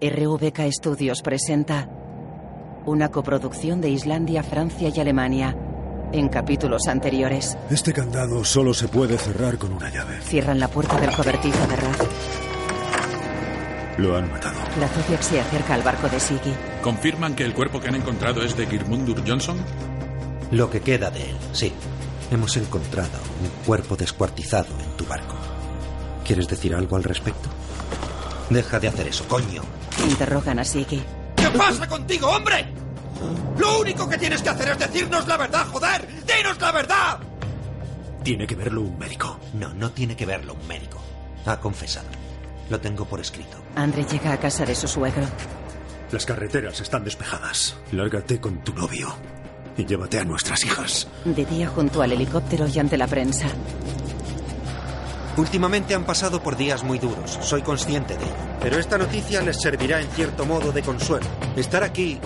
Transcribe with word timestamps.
RVK 0.00 0.70
Studios 0.72 1.22
presenta 1.22 1.88
una 2.84 3.08
coproducción 3.10 3.80
de 3.80 3.88
Islandia, 3.88 4.42
Francia 4.42 4.90
y 4.94 5.00
Alemania. 5.00 5.56
En 6.12 6.28
capítulos 6.28 6.86
anteriores, 6.86 7.56
Este 7.70 7.92
candado 7.92 8.44
solo 8.44 8.72
se 8.74 8.86
puede 8.88 9.18
cerrar 9.18 9.58
con 9.58 9.72
una 9.72 9.90
llave. 9.90 10.20
cierran 10.20 10.60
la 10.60 10.68
puerta 10.68 11.00
del 11.00 11.10
cobertizo 11.12 11.66
de 11.66 11.76
Raz. 11.76 11.98
Lo 13.98 14.16
han 14.16 14.30
matado. 14.30 14.58
La 14.78 14.86
Zodiac 14.88 15.22
se 15.22 15.40
acerca 15.40 15.74
al 15.74 15.82
barco 15.82 16.08
de 16.08 16.20
Siggy. 16.20 16.54
¿Confirman 16.82 17.34
que 17.34 17.44
el 17.44 17.54
cuerpo 17.54 17.80
que 17.80 17.88
han 17.88 17.94
encontrado 17.96 18.42
es 18.42 18.56
de 18.56 18.66
Girmundur 18.66 19.22
Johnson? 19.26 19.56
Lo 20.52 20.70
que 20.70 20.80
queda 20.80 21.10
de 21.10 21.30
él, 21.30 21.36
sí. 21.52 21.72
Hemos 22.30 22.56
encontrado 22.56 23.18
un 23.42 23.64
cuerpo 23.64 23.96
descuartizado 23.96 24.68
en 24.78 24.96
tu 24.96 25.06
barco. 25.06 25.34
¿Quieres 26.24 26.46
decir 26.48 26.74
algo 26.74 26.96
al 26.96 27.04
respecto? 27.04 27.48
Deja 28.50 28.78
de 28.78 28.88
hacer 28.88 29.08
eso, 29.08 29.26
coño. 29.26 29.62
Interrogan 30.04 30.58
a 30.58 30.64
Siggy. 30.64 31.02
¿Qué 31.36 31.48
pasa 31.50 31.86
contigo, 31.88 32.28
hombre? 32.28 32.66
Lo 33.58 33.80
único 33.80 34.08
que 34.08 34.18
tienes 34.18 34.42
que 34.42 34.50
hacer 34.50 34.68
es 34.70 34.78
decirnos 34.78 35.26
la 35.26 35.36
verdad, 35.36 35.66
joder. 35.68 36.06
¡Dinos 36.26 36.60
la 36.60 36.72
verdad! 36.72 37.18
Tiene 38.22 38.46
que 38.46 38.54
verlo 38.54 38.82
un 38.82 38.98
médico. 38.98 39.38
No, 39.54 39.72
no 39.72 39.90
tiene 39.90 40.16
que 40.16 40.26
verlo 40.26 40.54
un 40.54 40.66
médico. 40.68 41.00
Ha 41.46 41.58
confesado. 41.58 42.08
Lo 42.68 42.80
tengo 42.80 43.04
por 43.04 43.20
escrito. 43.20 43.56
Andre 43.76 44.04
llega 44.04 44.32
a 44.32 44.38
casa 44.38 44.64
de 44.64 44.74
su 44.74 44.88
suegro. 44.88 45.24
Las 46.10 46.26
carreteras 46.26 46.80
están 46.80 47.04
despejadas. 47.04 47.76
Lárgate 47.92 48.40
con 48.40 48.62
tu 48.62 48.72
novio 48.74 49.14
y 49.76 49.84
llévate 49.84 50.18
a 50.18 50.24
nuestras 50.24 50.64
hijas. 50.64 51.08
De 51.24 51.44
día 51.44 51.68
junto 51.68 52.02
al 52.02 52.12
helicóptero 52.12 52.66
y 52.66 52.78
ante 52.78 52.96
la 52.96 53.06
prensa. 53.06 53.46
Últimamente 55.36 55.94
han 55.94 56.04
pasado 56.04 56.42
por 56.42 56.56
días 56.56 56.82
muy 56.82 56.98
duros, 56.98 57.38
soy 57.42 57.60
consciente 57.60 58.16
de 58.16 58.24
ello. 58.24 58.34
Pero 58.58 58.78
esta 58.78 58.96
noticia 58.96 59.42
les 59.42 59.60
servirá 59.60 60.00
en 60.00 60.08
cierto 60.08 60.46
modo 60.46 60.72
de 60.72 60.80
consuelo. 60.82 61.26
Estar 61.56 61.84
aquí, 61.84 62.18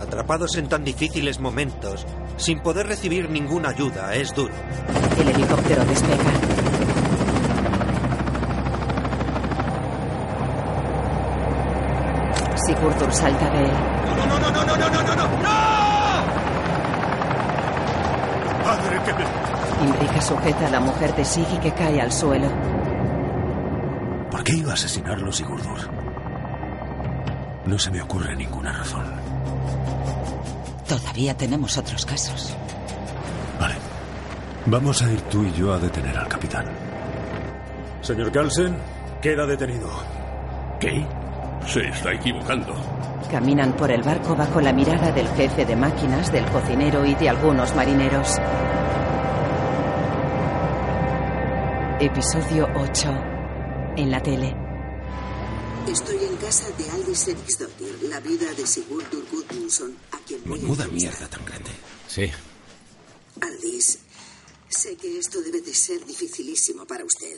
atrapados 0.00 0.56
en 0.56 0.66
tan 0.66 0.82
difíciles 0.82 1.40
momentos, 1.40 2.06
sin 2.38 2.60
poder 2.60 2.86
recibir 2.86 3.28
ninguna 3.28 3.68
ayuda, 3.68 4.14
es 4.14 4.34
duro. 4.34 4.54
El 5.20 5.28
helicóptero 5.28 5.84
despega. 5.84 6.32
Sigurdur 12.66 13.12
salta 13.12 13.50
de 13.50 13.64
él. 13.64 13.70
¡No, 14.06 14.16
no, 14.16 14.38
no, 14.38 14.50
no, 14.50 14.64
no, 14.64 14.76
no, 14.76 14.88
no, 14.90 15.16
no! 15.16 15.28
¡No! 15.42 15.50
¡Padre, 18.64 19.00
que 19.04 19.12
me... 19.12 19.49
Inrika 19.82 20.20
sujeta 20.20 20.66
a 20.66 20.70
la 20.70 20.80
mujer 20.80 21.14
de 21.14 21.24
Siggy 21.24 21.58
que 21.58 21.72
cae 21.72 22.00
al 22.00 22.12
suelo. 22.12 22.48
¿Por 24.30 24.44
qué 24.44 24.52
iba 24.56 24.72
a 24.72 24.74
asesinarlo 24.74 25.32
Sigurdur? 25.32 25.78
No 27.66 27.78
se 27.78 27.90
me 27.90 28.02
ocurre 28.02 28.36
ninguna 28.36 28.72
razón. 28.72 29.04
Todavía 30.88 31.36
tenemos 31.36 31.76
otros 31.78 32.04
casos. 32.04 32.56
Vale. 33.58 33.74
Vamos 34.66 35.02
a 35.02 35.10
ir 35.10 35.20
tú 35.22 35.44
y 35.44 35.52
yo 35.52 35.72
a 35.72 35.78
detener 35.78 36.16
al 36.16 36.28
capitán. 36.28 36.66
Señor 38.02 38.30
Carlsen, 38.32 38.76
queda 39.22 39.46
detenido. 39.46 39.88
¿Qué? 40.78 41.06
Se 41.66 41.80
está 41.88 42.12
equivocando. 42.12 42.74
Caminan 43.30 43.72
por 43.74 43.90
el 43.90 44.02
barco 44.02 44.34
bajo 44.34 44.60
la 44.60 44.72
mirada 44.72 45.12
del 45.12 45.28
jefe 45.28 45.64
de 45.64 45.76
máquinas, 45.76 46.32
del 46.32 46.44
cocinero 46.46 47.06
y 47.06 47.14
de 47.14 47.28
algunos 47.28 47.74
marineros. 47.76 48.38
Episodio 52.00 52.66
8. 52.76 53.08
En 53.96 54.10
la 54.10 54.22
tele. 54.22 54.54
Estoy 55.86 56.24
en 56.24 56.36
casa 56.36 56.70
de 56.70 56.90
Aldis 56.90 57.28
Eriksdottir, 57.28 57.98
la 58.08 58.20
vida 58.20 58.52
de 58.54 58.66
Sigurdur 58.66 59.24
Gudmundsson, 59.30 59.96
a 60.12 60.18
quien 60.18 60.40
voy 60.44 60.58
a 60.58 60.62
Menuda 60.62 60.84
entrevistar. 60.84 61.12
mierda 61.20 61.28
tan 61.28 61.44
grande. 61.44 61.70
Sí. 62.08 62.30
Aldis, 63.40 63.98
sé 64.68 64.96
que 64.96 65.18
esto 65.18 65.40
debe 65.42 65.60
de 65.60 65.74
ser 65.74 66.04
dificilísimo 66.06 66.86
para 66.86 67.04
usted. 67.04 67.36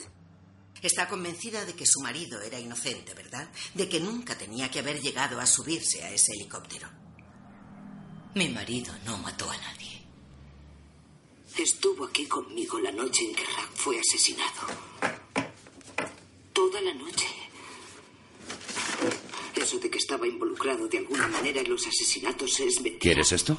Está 0.81 1.08
convencida 1.08 1.64
de 1.64 1.75
que 1.75 1.87
su 1.87 2.00
marido 2.00 2.41
era 2.41 2.58
inocente, 2.58 3.14
¿verdad? 3.14 3.48
De 3.75 3.88
que 3.88 4.00
nunca 4.00 4.37
tenía 4.37 4.70
que 4.70 4.81
haber 4.81 5.00
llegado 5.00 5.41
a 5.41 5.47
subirse 5.47 6.03
a 6.04 6.10
ese 6.10 6.32
helicóptero. 6.32 6.88
Mi 8.34 8.48
marido 8.48 8.92
no 9.04 9.19
mató 9.19 9.50
a 9.50 9.56
nadie. 9.56 10.01
Estuvo 11.58 12.04
aquí 12.06 12.26
conmigo 12.26 12.78
la 12.80 12.90
noche 12.92 13.24
en 13.24 13.34
que 13.34 13.44
Rack 13.44 13.70
fue 13.74 13.98
asesinado. 14.00 14.50
Toda 16.52 16.80
la 16.80 16.94
noche. 16.94 17.26
Eso 19.56 19.78
de 19.78 19.90
que 19.90 19.98
estaba 19.98 20.26
involucrado 20.26 20.88
de 20.88 20.98
alguna 20.98 21.28
manera 21.28 21.60
en 21.60 21.70
los 21.70 21.86
asesinatos 21.86 22.58
es 22.60 22.76
mentira. 22.80 22.98
¿Quieres 23.00 23.32
esto? 23.32 23.56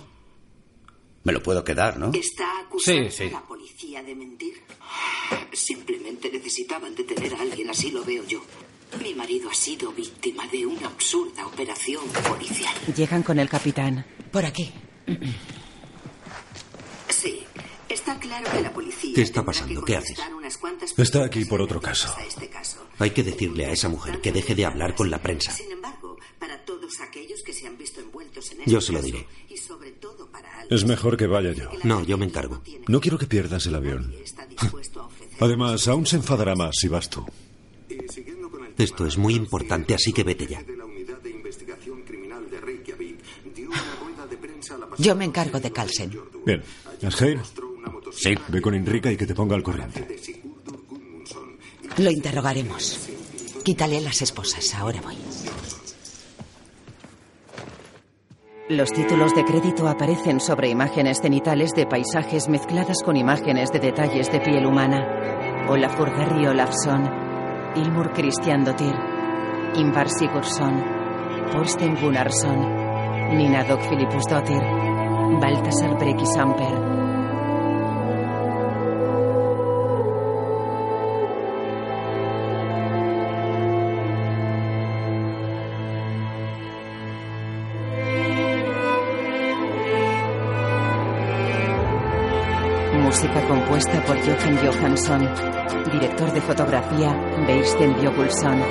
Me 1.24 1.32
lo 1.32 1.42
puedo 1.42 1.64
quedar, 1.64 1.98
¿no? 1.98 2.12
¿Está 2.14 2.60
acusando 2.62 3.10
Sí, 3.10 3.18
sí. 3.18 3.24
a 3.30 3.32
la 3.40 3.46
policía 3.46 4.04
de 4.04 4.16
mentir? 4.16 4.62
Simplemente 5.54 6.30
necesitaban 6.32 6.94
detener 6.96 7.34
a 7.36 7.42
alguien, 7.42 7.70
así 7.70 7.92
lo 7.92 8.04
veo 8.04 8.26
yo. 8.26 8.44
Mi 9.02 9.14
marido 9.14 9.50
ha 9.50 9.54
sido 9.54 9.92
víctima 9.94 10.46
de 10.48 10.66
una 10.66 10.88
absurda 10.88 11.48
operación 11.48 12.06
policial. 12.28 12.74
Llegan 12.96 13.24
con 13.24 13.40
el 13.40 13.48
capitán. 13.50 14.06
Por 14.32 14.46
aquí. 14.46 14.72
Está 17.94 18.18
claro 18.20 18.50
que 18.52 18.62
la 18.62 18.74
policía. 18.74 19.12
¿Qué 19.14 19.22
está 19.22 19.46
pasando? 19.46 19.84
¿Qué 19.84 19.96
haces? 19.96 20.18
Está 20.98 21.24
aquí 21.26 21.46
por 21.46 21.62
otro 21.62 21.80
caso. 21.80 22.14
este 22.28 22.50
caso. 22.50 22.80
Hay 22.98 23.12
que 23.12 23.24
decirle 23.24 23.66
a 23.66 23.72
esa 23.72 23.88
mujer 23.88 24.20
que 24.20 24.32
deje 24.32 24.56
de 24.56 24.66
hablar 24.66 24.96
con 24.96 25.12
la 25.12 25.22
prensa. 25.22 25.52
Sin 25.52 25.72
embargo, 25.72 26.18
para 26.40 26.66
todos 26.66 27.00
aquellos 27.02 27.44
que 27.44 27.54
se 27.54 27.68
han 27.68 27.78
visto 27.78 28.02
envueltos 28.02 28.52
en 28.52 28.58
Yo 28.66 28.80
este 28.80 28.88
se 28.88 28.94
lo 28.94 29.02
diré. 29.02 29.28
Y 29.48 29.58
sobre 29.58 29.92
todo 29.92 30.28
para 30.32 30.60
Alex, 30.62 30.72
Es 30.72 30.86
mejor 30.86 31.18
que 31.18 31.28
vaya 31.28 31.52
yo. 31.54 31.70
No, 31.84 32.04
yo 32.04 32.18
me 32.18 32.26
encargo. 32.26 32.62
No 32.88 33.00
quiero 33.00 33.18
que 33.20 33.28
pierdas 33.28 33.66
el 33.68 33.76
avión. 33.76 34.14
Además, 35.40 35.88
aún 35.88 36.06
se 36.08 36.16
enfadará 36.16 36.56
más 36.56 36.76
si 36.80 36.88
vas 36.88 37.10
tú. 37.10 37.24
Esto 38.78 39.06
es 39.06 39.18
muy 39.20 39.36
importante, 39.36 39.94
así 39.94 40.12
que 40.12 40.24
vete 40.24 40.48
ya. 40.48 40.64
Yo 44.98 45.16
me 45.16 45.26
encargo 45.26 45.60
de 45.60 45.72
Carlsen. 45.72 46.12
Bien. 46.46 46.64
Asgeir, 47.04 47.42
Sí. 48.16 48.36
ve 48.48 48.62
con 48.62 48.74
Enrica 48.76 49.12
y 49.12 49.18
que 49.18 49.26
te 49.26 49.36
ponga 49.36 49.56
al 49.56 49.64
corriente. 49.64 50.08
Lo 51.98 52.10
interrogaremos. 52.10 53.10
Quítale 53.64 54.02
las 54.02 54.22
esposas. 54.22 54.74
Ahora 54.76 55.02
voy. 55.02 55.16
Los 58.70 58.92
títulos 58.92 59.36
de 59.36 59.44
crédito 59.44 59.88
aparecen 59.88 60.40
sobre 60.40 60.70
imágenes 60.70 61.20
cenitales 61.22 61.72
de 61.76 61.86
paisajes 61.86 62.48
mezcladas 62.48 63.04
con 63.04 63.18
imágenes 63.18 63.72
de 63.72 63.80
detalles 63.80 64.32
de 64.32 64.40
piel 64.40 64.66
humana. 64.66 65.68
Olafur 65.70 66.10
Darri 66.10 66.48
Olafsson, 66.48 67.04
Ilmur 67.76 68.14
Christiandotir, 68.14 68.96
Ingvar 69.76 70.10
Sigurdsson, 70.10 70.82
Torsten 71.52 71.96
Gunnarsson, 72.02 73.38
Nina 73.38 73.64
Dog 73.66 73.82
Filipusdottir, 73.82 74.62
Baltasar 75.42 75.98
Brekisamper. 76.00 77.03
Música 93.24 93.48
compuesta 93.48 94.04
por 94.04 94.18
Johan 94.18 94.58
Johansson. 94.58 95.30
Director 95.94 96.34
de 96.34 96.42
fotografía, 96.42 97.14
Beirsten 97.48 97.96
Bjogulsson. 97.96 98.62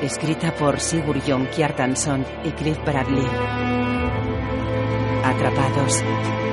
Escrita 0.00 0.54
por 0.54 0.80
Sigurd 0.80 1.20
Jon 1.26 1.46
Kjartansson 1.54 2.24
y 2.44 2.50
Cliff 2.52 2.78
Bradley. 2.82 3.26
Atrapados. 5.24 6.02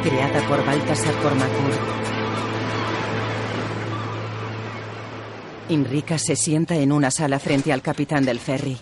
Creada 0.03 0.45
por 0.49 0.65
Baltasar 0.65 1.13
Cormacur. 1.21 2.10
Inrika 5.71 6.17
se 6.17 6.35
sienta 6.35 6.75
en 6.75 6.91
una 6.91 7.11
sala 7.11 7.39
frente 7.39 7.71
al 7.71 7.81
capitán 7.81 8.25
del 8.25 8.39
ferry. 8.39 8.77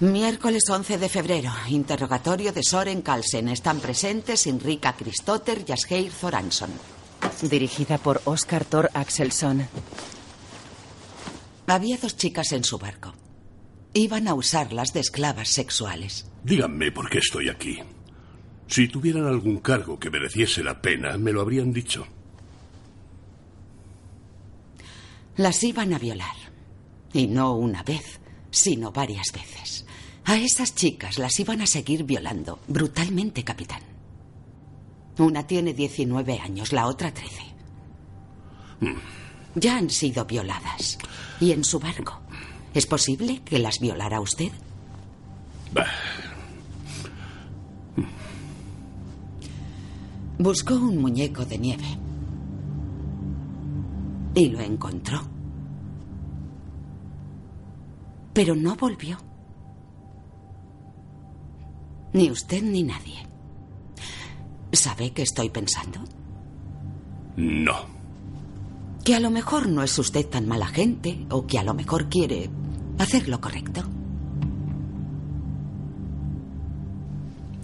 Miércoles 0.00 0.64
11 0.70 0.96
de 0.96 1.08
febrero. 1.10 1.50
Interrogatorio 1.68 2.50
de 2.50 2.62
Soren 2.62 3.02
Carlsen. 3.02 3.50
Están 3.50 3.78
presentes 3.78 4.46
Enrika 4.46 4.96
Christotter 4.96 5.62
y 5.68 5.72
Asgeir 5.72 6.10
Zoransson. 6.10 6.70
Dirigida 7.42 7.98
por 7.98 8.22
Oscar 8.24 8.64
Thor 8.64 8.90
Axelsson. 8.94 9.68
Había 11.66 11.98
dos 11.98 12.16
chicas 12.16 12.52
en 12.52 12.64
su 12.64 12.78
barco. 12.78 13.14
Iban 13.92 14.26
a 14.26 14.32
usarlas 14.32 14.94
de 14.94 15.00
esclavas 15.00 15.50
sexuales. 15.50 16.26
Díganme 16.42 16.90
por 16.90 17.10
qué 17.10 17.18
estoy 17.18 17.50
aquí. 17.50 17.80
Si 18.66 18.88
tuvieran 18.88 19.26
algún 19.26 19.58
cargo 19.58 19.98
que 19.98 20.08
mereciese 20.08 20.64
la 20.64 20.80
pena, 20.80 21.18
me 21.18 21.32
lo 21.32 21.42
habrían 21.42 21.70
dicho. 21.70 22.06
Las 25.36 25.62
iban 25.64 25.92
a 25.92 25.98
violar. 25.98 26.36
Y 27.12 27.26
no 27.26 27.54
una 27.54 27.82
vez, 27.82 28.20
sino 28.50 28.92
varias 28.92 29.32
veces. 29.32 29.84
A 30.24 30.36
esas 30.36 30.74
chicas 30.74 31.18
las 31.18 31.38
iban 31.38 31.60
a 31.60 31.66
seguir 31.66 32.04
violando 32.04 32.60
brutalmente, 32.66 33.44
capitán. 33.44 33.82
Una 35.18 35.46
tiene 35.46 35.74
19 35.74 36.40
años, 36.40 36.72
la 36.72 36.86
otra 36.86 37.12
13. 37.12 37.42
Hmm. 38.80 38.94
Ya 39.54 39.76
han 39.76 39.90
sido 39.90 40.24
violadas. 40.24 40.98
Y 41.40 41.52
en 41.52 41.64
su 41.64 41.78
barco. 41.78 42.20
¿Es 42.72 42.86
posible 42.86 43.42
que 43.44 43.58
las 43.58 43.78
violara 43.78 44.20
usted? 44.20 44.50
Buscó 50.38 50.74
un 50.74 50.98
muñeco 50.98 51.44
de 51.44 51.58
nieve. 51.58 52.03
Y 54.34 54.48
lo 54.48 54.60
encontró. 54.60 55.20
Pero 58.32 58.56
no 58.56 58.74
volvió. 58.74 59.16
Ni 62.12 62.30
usted 62.30 62.62
ni 62.62 62.82
nadie. 62.82 63.26
¿Sabe 64.72 65.12
qué 65.12 65.22
estoy 65.22 65.50
pensando? 65.50 66.00
No. 67.36 67.86
Que 69.04 69.14
a 69.14 69.20
lo 69.20 69.30
mejor 69.30 69.68
no 69.68 69.82
es 69.82 69.98
usted 69.98 70.26
tan 70.28 70.48
mala 70.48 70.66
gente 70.66 71.26
o 71.30 71.46
que 71.46 71.58
a 71.58 71.64
lo 71.64 71.74
mejor 71.74 72.08
quiere 72.08 72.50
hacer 72.98 73.28
lo 73.28 73.40
correcto. 73.40 73.82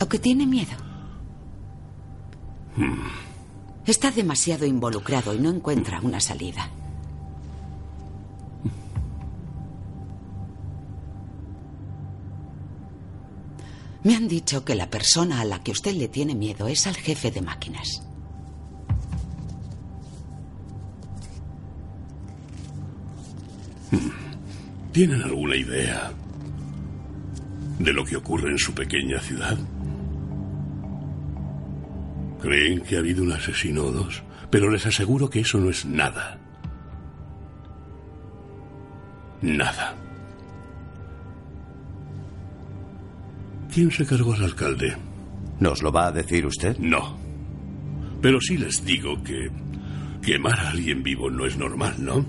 O 0.01 0.09
que 0.09 0.19
tiene 0.19 0.47
miedo. 0.47 0.77
Hmm. 2.77 3.30
Está 3.91 4.13
demasiado 4.13 4.67
involucrado 4.67 5.35
y 5.35 5.41
no 5.41 5.51
encuentra 5.51 6.01
una 6.01 6.21
salida. 6.21 6.71
Me 14.05 14.15
han 14.15 14.29
dicho 14.29 14.65
que 14.65 14.77
la 14.77 14.89
persona 14.89 15.41
a 15.41 15.45
la 15.45 15.61
que 15.65 15.73
usted 15.73 15.97
le 15.97 16.07
tiene 16.07 16.37
miedo 16.37 16.69
es 16.69 16.87
al 16.87 16.95
jefe 16.95 17.33
de 17.33 17.43
máquinas. 17.43 18.05
¿Tienen 24.93 25.21
alguna 25.21 25.57
idea 25.57 26.13
de 27.81 27.93
lo 27.93 28.05
que 28.05 28.15
ocurre 28.15 28.53
en 28.53 28.59
su 28.59 28.73
pequeña 28.73 29.19
ciudad? 29.19 29.59
Creen 32.41 32.81
que 32.81 32.97
ha 32.97 33.01
habido 33.01 33.23
un 33.23 33.33
asesino 33.33 33.85
o 33.85 33.93
dos, 33.93 34.23
pero 34.51 34.71
les 34.71 34.87
aseguro 34.87 35.29
que 35.29 35.41
eso 35.41 35.59
no 35.59 35.71
es 35.71 35.85
nada. 35.85 36.39
Nada. 39.43 39.95
¿Quién 43.73 43.91
se 43.91 44.05
cargó 44.05 44.35
al 44.35 44.45
alcalde? 44.45 44.97
¿Nos 45.61 45.83
lo 45.83 45.93
va 45.93 46.07
a 46.07 46.13
decir 46.13 46.47
usted? 46.47 46.77
No. 46.79 47.19
Pero 48.21 48.41
sí 48.41 48.57
les 48.57 48.85
digo 48.85 49.23
que 49.23 49.51
quemar 50.23 50.59
a 50.59 50.71
alguien 50.71 51.03
vivo 51.03 51.31
no 51.31 51.47
es 51.47 51.57
normal, 51.57 51.95
¿no? 51.99 52.25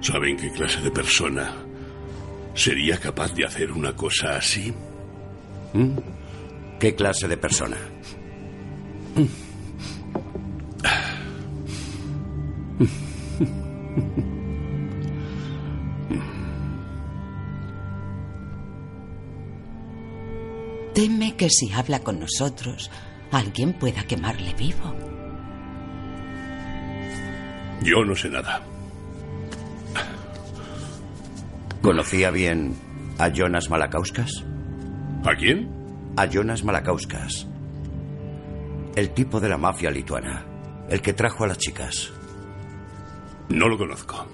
¿Saben 0.00 0.36
qué 0.36 0.50
clase 0.50 0.80
de 0.80 0.90
persona 0.90 1.52
sería 2.54 2.98
capaz 2.98 3.34
de 3.34 3.44
hacer 3.44 3.72
una 3.72 3.92
cosa 3.94 4.36
así? 4.36 4.72
¿Mm? 5.74 5.98
¿Qué 6.78 6.94
clase 6.94 7.26
de 7.26 7.36
persona? 7.36 7.76
Teme 20.94 21.36
que 21.36 21.48
si 21.50 21.72
habla 21.72 22.00
con 22.00 22.20
nosotros, 22.20 22.90
alguien 23.32 23.72
pueda 23.72 24.04
quemarle 24.04 24.54
vivo. 24.54 24.94
Yo 27.82 28.04
no 28.04 28.14
sé 28.14 28.28
nada. 28.28 28.62
¿Conocía 31.82 32.30
bien 32.30 32.74
a 33.18 33.28
Jonas 33.28 33.68
Malakauskas? 33.70 34.44
¿A 35.24 35.34
quién? 35.36 35.67
A 36.18 36.26
Jonas 36.26 36.64
Malakauskas. 36.64 37.46
El 38.96 39.10
tipo 39.10 39.38
de 39.38 39.48
la 39.48 39.56
mafia 39.56 39.88
lituana. 39.88 40.44
El 40.88 41.00
que 41.00 41.12
trajo 41.12 41.44
a 41.44 41.46
las 41.46 41.58
chicas. 41.58 42.10
No 43.50 43.68
lo 43.68 43.78
conozco. 43.78 44.26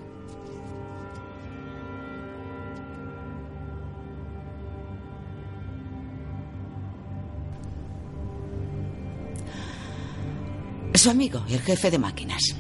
Su 10.95 11.11
amigo, 11.11 11.45
el 11.51 11.61
jefe 11.61 11.91
de 11.91 11.99
máquinas. 11.99 12.57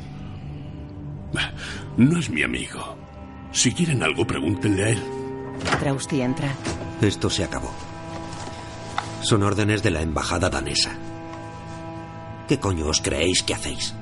No 1.96 2.18
es 2.18 2.28
mi 2.28 2.42
amigo. 2.42 2.94
Si 3.52 3.72
quieren 3.72 4.02
algo, 4.02 4.26
pregúntenle 4.26 4.84
a 4.84 4.88
él. 4.90 5.02
Trausti 5.80 6.20
entra. 6.20 6.52
Esto 7.00 7.30
se 7.30 7.44
acabó. 7.44 7.70
Son 9.24 9.42
órdenes 9.42 9.82
de 9.82 9.90
la 9.90 10.02
embajada 10.02 10.50
danesa. 10.50 10.92
¿Qué 12.46 12.60
coño 12.60 12.86
os 12.88 13.00
creéis 13.00 13.42
que 13.42 13.54
hacéis? 13.54 13.94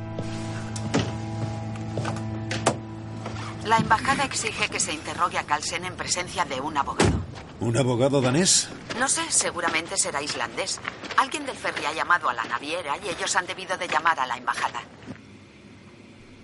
La 3.64 3.76
embajada 3.76 4.24
exige 4.24 4.68
que 4.68 4.80
se 4.80 4.92
interrogue 4.92 5.38
a 5.38 5.44
Carlsen 5.44 5.84
en 5.84 5.94
presencia 5.94 6.44
de 6.44 6.60
un 6.60 6.76
abogado. 6.76 7.22
¿Un 7.60 7.76
abogado 7.76 8.20
danés? 8.20 8.68
No 8.98 9.08
sé, 9.08 9.22
seguramente 9.28 9.96
será 9.96 10.20
islandés. 10.20 10.80
Alguien 11.16 11.46
del 11.46 11.56
ferry 11.56 11.86
ha 11.86 11.92
llamado 11.92 12.28
a 12.28 12.34
la 12.34 12.42
naviera 12.44 12.96
y 12.98 13.08
ellos 13.08 13.36
han 13.36 13.46
debido 13.46 13.76
de 13.76 13.86
llamar 13.86 14.18
a 14.18 14.26
la 14.26 14.36
embajada. 14.36 14.82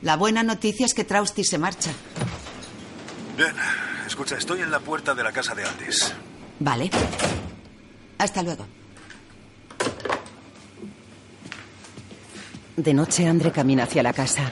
La 0.03 0.17
buena 0.17 0.45
noticia 0.45 0.87
es 0.87 0.95
que 0.95 1.03
Trausti 1.03 1.43
se 1.43 1.59
marcha. 1.59 1.91
Bien, 3.37 3.53
escucha, 4.07 4.37
estoy 4.37 4.61
en 4.61 4.71
la 4.71 4.79
puerta 4.79 5.17
de 5.17 5.25
la 5.25 5.33
casa 5.33 5.57
de 5.57 5.65
Aldis. 5.65 6.15
Vale. 6.61 6.91
Hasta 8.19 8.43
luego. 8.43 8.67
De 12.77 12.95
noche, 12.95 13.27
Andre 13.27 13.51
camina 13.51 13.85
hacia 13.85 14.03
la 14.03 14.13
casa. 14.13 14.43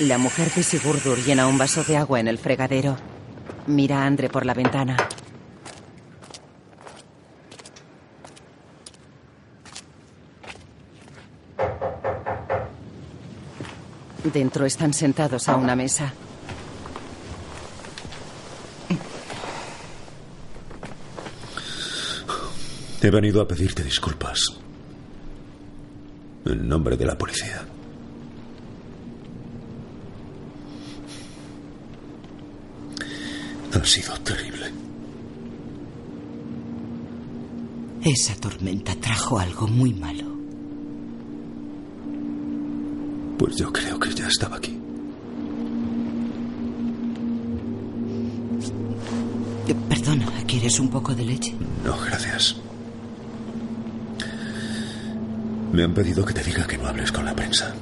La 0.00 0.18
mujer 0.18 0.52
de 0.52 0.62
Sigurdur 0.62 1.18
llena 1.24 1.48
un 1.48 1.58
vaso 1.58 1.82
de 1.82 1.96
agua 1.96 2.20
en 2.20 2.28
el 2.28 2.38
fregadero. 2.38 2.96
Mira 3.66 4.02
a 4.02 4.06
Andre 4.06 4.28
por 4.28 4.46
la 4.46 4.54
ventana. 4.54 4.96
Dentro 14.24 14.66
están 14.66 14.92
sentados 14.92 15.48
a 15.48 15.56
una 15.56 15.74
mesa. 15.74 16.12
He 23.00 23.10
venido 23.10 23.40
a 23.40 23.46
pedirte 23.46 23.84
disculpas. 23.84 24.40
En 26.44 26.68
nombre 26.68 26.96
de 26.96 27.06
la 27.06 27.16
policía. 27.16 27.64
Ha 33.72 33.84
sido 33.84 34.14
terrible. 34.20 34.72
Esa 38.02 38.34
tormenta 38.36 38.94
trajo 38.96 39.38
algo 39.38 39.68
muy 39.68 39.94
malo. 39.94 40.26
Pues 43.38 43.56
yo 43.56 43.72
creo 43.72 44.00
que 44.00 44.12
ya 44.12 44.26
estaba 44.26 44.56
aquí. 44.56 44.76
Perdona, 49.88 50.26
¿quieres 50.46 50.80
un 50.80 50.88
poco 50.88 51.14
de 51.14 51.24
leche? 51.24 51.54
No, 51.84 51.96
gracias. 51.98 52.56
Me 55.78 55.84
han 55.84 55.94
pedido 55.94 56.24
que 56.24 56.34
te 56.34 56.42
diga 56.42 56.66
que 56.66 56.76
no 56.76 56.88
hables 56.88 57.12
con 57.12 57.24
la 57.24 57.36
prensa. 57.36 57.72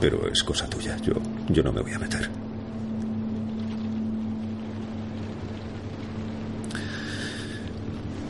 Pero 0.00 0.28
es 0.28 0.44
cosa 0.44 0.68
tuya. 0.68 0.96
Yo, 0.98 1.14
yo 1.48 1.64
no 1.64 1.72
me 1.72 1.80
voy 1.80 1.92
a 1.92 1.98
meter. 1.98 2.30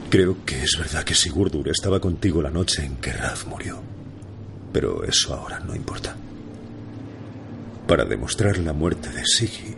Creo 0.09 0.43
que 0.47 0.63
es 0.63 0.75
verdad 0.79 1.05
que 1.05 1.15
Sigurdur 1.15 1.69
estaba 1.69 2.01
contigo 2.01 2.41
la 2.41 2.51
noche 2.51 2.83
en 2.83 2.97
que 2.97 3.13
Raz 3.13 3.47
murió. 3.47 3.83
Pero 4.73 5.05
eso 5.05 5.35
ahora 5.35 5.61
no 5.61 5.75
importa. 5.75 6.17
Para 7.87 8.07
demostrar 8.07 8.57
la 8.57 8.73
muerte 8.73 9.11
de 9.11 9.23
Sigi, 9.27 9.77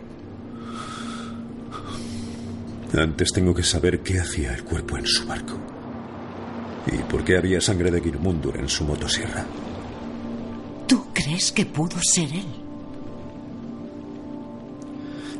Antes 2.97 3.33
tengo 3.33 3.53
que 3.53 3.63
saber 3.63 3.99
qué 3.99 4.21
hacía 4.21 4.53
el 4.53 4.63
cuerpo 4.63 4.97
en 4.97 5.05
su 5.05 5.27
barco. 5.27 5.78
¿Y 6.87 6.97
por 7.03 7.23
qué 7.23 7.37
había 7.37 7.61
sangre 7.61 7.91
de 7.91 8.01
Girmundur 8.01 8.57
en 8.57 8.69
su 8.69 8.83
motosierra? 8.83 9.45
¿Tú 10.87 11.05
crees 11.13 11.51
que 11.51 11.65
pudo 11.65 11.97
ser 12.01 12.31
él? 12.33 12.69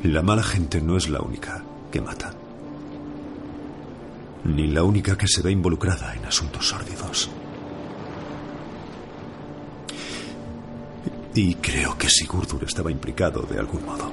La 0.04 0.22
mala 0.22 0.44
gente 0.44 0.82
no 0.82 0.96
es 0.96 1.10
la 1.10 1.22
única 1.22 1.64
que 1.92 2.02
mata. 2.02 2.34
Ni 4.46 4.68
la 4.68 4.84
única 4.84 5.18
que 5.18 5.28
se 5.28 5.42
ve 5.42 5.52
involucrada 5.52 6.16
en 6.16 6.26
asuntos 6.26 6.68
sórdidos. 6.68 7.30
Y 11.36 11.56
creo 11.56 11.98
que 11.98 12.10
Sigurdur 12.10 12.64
estaba 12.64 12.92
implicado 12.92 13.42
de 13.42 13.60
algún 13.60 13.86
modo. 13.86 14.12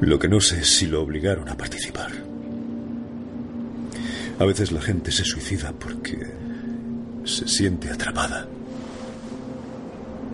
Lo 0.00 0.18
que 0.18 0.28
no 0.28 0.40
sé 0.40 0.60
es 0.60 0.68
si 0.68 0.86
lo 0.86 1.02
obligaron 1.02 1.48
a 1.48 1.56
participar. 1.56 2.33
A 4.38 4.44
veces 4.44 4.72
la 4.72 4.80
gente 4.80 5.12
se 5.12 5.24
suicida 5.24 5.72
porque 5.72 6.18
se 7.24 7.46
siente 7.46 7.90
atrapada. 7.90 8.46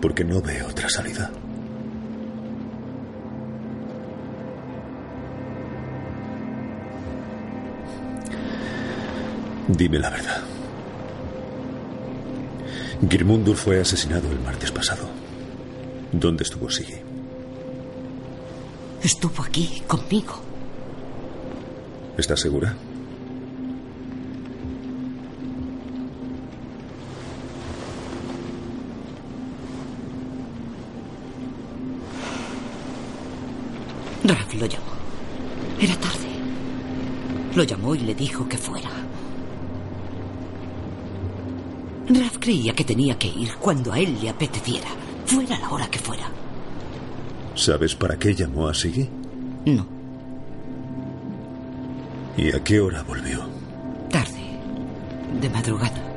Porque 0.01 0.23
no 0.23 0.41
ve 0.41 0.63
otra 0.63 0.89
salida. 0.89 1.31
Dime 9.67 9.99
la 9.99 10.09
verdad. 10.09 10.41
Girmundur 13.07 13.55
fue 13.55 13.79
asesinado 13.79 14.31
el 14.31 14.39
martes 14.39 14.71
pasado. 14.71 15.09
¿Dónde 16.11 16.43
estuvo 16.43 16.69
Siggy? 16.69 16.99
Estuvo 19.01 19.43
aquí 19.43 19.81
conmigo. 19.87 20.41
¿Estás 22.17 22.41
segura? 22.41 22.75
Ralph 34.31 34.53
lo 34.53 34.65
llamó. 34.65 34.91
Era 35.79 35.95
tarde. 35.95 36.29
Lo 37.53 37.63
llamó 37.63 37.95
y 37.95 37.99
le 37.99 38.15
dijo 38.15 38.47
que 38.47 38.57
fuera. 38.57 38.89
Ralph 42.07 42.37
creía 42.39 42.73
que 42.73 42.85
tenía 42.85 43.17
que 43.17 43.27
ir 43.27 43.55
cuando 43.55 43.91
a 43.91 43.99
él 43.99 44.17
le 44.21 44.29
apeteciera, 44.29 44.87
fuera 45.25 45.59
la 45.59 45.69
hora 45.69 45.87
que 45.89 45.99
fuera. 45.99 46.29
¿Sabes 47.55 47.93
para 47.95 48.17
qué 48.17 48.33
llamó 48.33 48.67
a 48.69 48.73
Siggy? 48.73 49.09
No. 49.65 49.85
¿Y 52.37 52.55
a 52.55 52.63
qué 52.63 52.79
hora 52.79 53.03
volvió? 53.03 53.41
Tarde. 54.09 54.59
De 55.41 55.49
madrugada. 55.49 56.07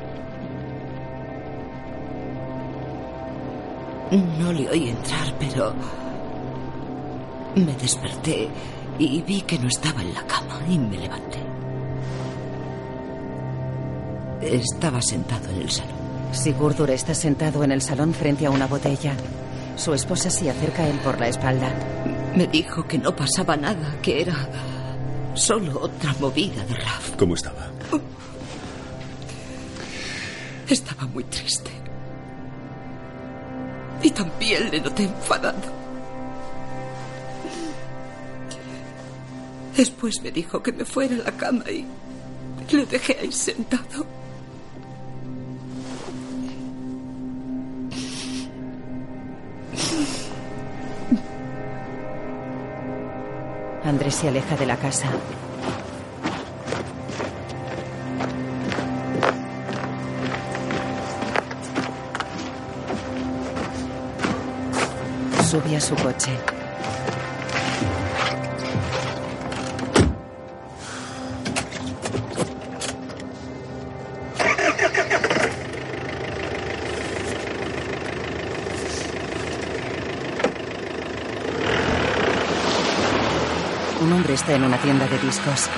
No 4.39 4.53
le 4.53 4.69
oí 4.69 4.89
entrar, 4.89 5.35
pero... 5.37 5.73
Me 7.55 7.73
desperté 7.75 8.49
y 8.99 9.21
vi 9.21 9.41
que 9.41 9.57
no 9.57 9.67
estaba 9.67 10.01
en 10.01 10.13
la 10.13 10.25
cama 10.27 10.59
y 10.67 10.77
me 10.77 10.97
levanté. 10.97 11.39
Estaba 14.41 15.01
sentado 15.01 15.49
en 15.51 15.61
el 15.61 15.71
salón. 15.71 15.95
Sigurdur 16.33 16.89
está 16.91 17.13
sentado 17.13 17.63
en 17.63 17.71
el 17.71 17.81
salón 17.81 18.13
frente 18.13 18.45
a 18.45 18.51
una 18.51 18.67
botella. 18.67 19.13
Su 19.77 19.93
esposa 19.93 20.29
se 20.29 20.49
acerca 20.49 20.83
a 20.83 20.89
él 20.89 20.99
por 20.99 21.17
la 21.19 21.29
espalda. 21.29 21.71
Me 22.35 22.45
dijo 22.47 22.85
que 22.85 22.97
no 22.97 23.15
pasaba 23.15 23.55
nada, 23.55 23.95
que 24.01 24.21
era 24.21 24.35
solo 25.33 25.79
otra 25.81 26.13
movida 26.19 26.65
de 26.65 26.75
Raf. 26.75 27.15
¿Cómo 27.17 27.35
estaba? 27.35 27.67
Estaba 30.67 31.05
muy 31.07 31.23
triste. 31.25 31.71
Y 34.03 34.11
también 34.11 34.69
le 34.71 34.81
noté 34.81 35.03
enfadado. 35.03 35.84
Después 39.75 40.21
me 40.23 40.31
dijo 40.31 40.63
que 40.63 40.71
me 40.71 40.85
fuera 40.85 41.15
a 41.15 41.17
la 41.17 41.31
cama 41.31 41.63
y 41.69 41.85
le 42.73 42.85
dejé 42.85 43.17
ahí 43.21 43.31
sentado. 43.31 44.05
Andrés 53.83 54.15
se 54.15 54.29
aleja 54.29 54.55
de 54.55 54.65
la 54.65 54.77
casa. 54.77 55.07
Sube 65.43 65.75
a 65.75 65.81
su 65.81 65.95
coche. 65.95 66.54
Está 84.35 84.51
en 84.51 84.65
una 84.65 84.77
tienda 84.77 85.07
de 85.07 85.17
discos. 85.19 85.69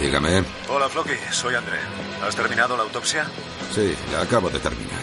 Dígame. 0.00 0.42
Hola, 0.70 0.88
Floki. 0.88 1.12
Soy 1.30 1.54
André. 1.54 1.78
¿Has 2.26 2.34
terminado 2.34 2.74
la 2.74 2.84
autopsia? 2.84 3.26
Sí, 3.74 3.94
la 4.10 4.22
acabo 4.22 4.48
de 4.48 4.58
terminar. 4.58 5.02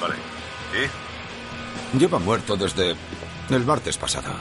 Vale. 0.00 0.14
¿Y? 0.72 1.98
Lleva 1.98 2.18
muerto 2.18 2.56
desde 2.56 2.96
el 3.50 3.66
martes 3.66 3.98
pasado. 3.98 4.32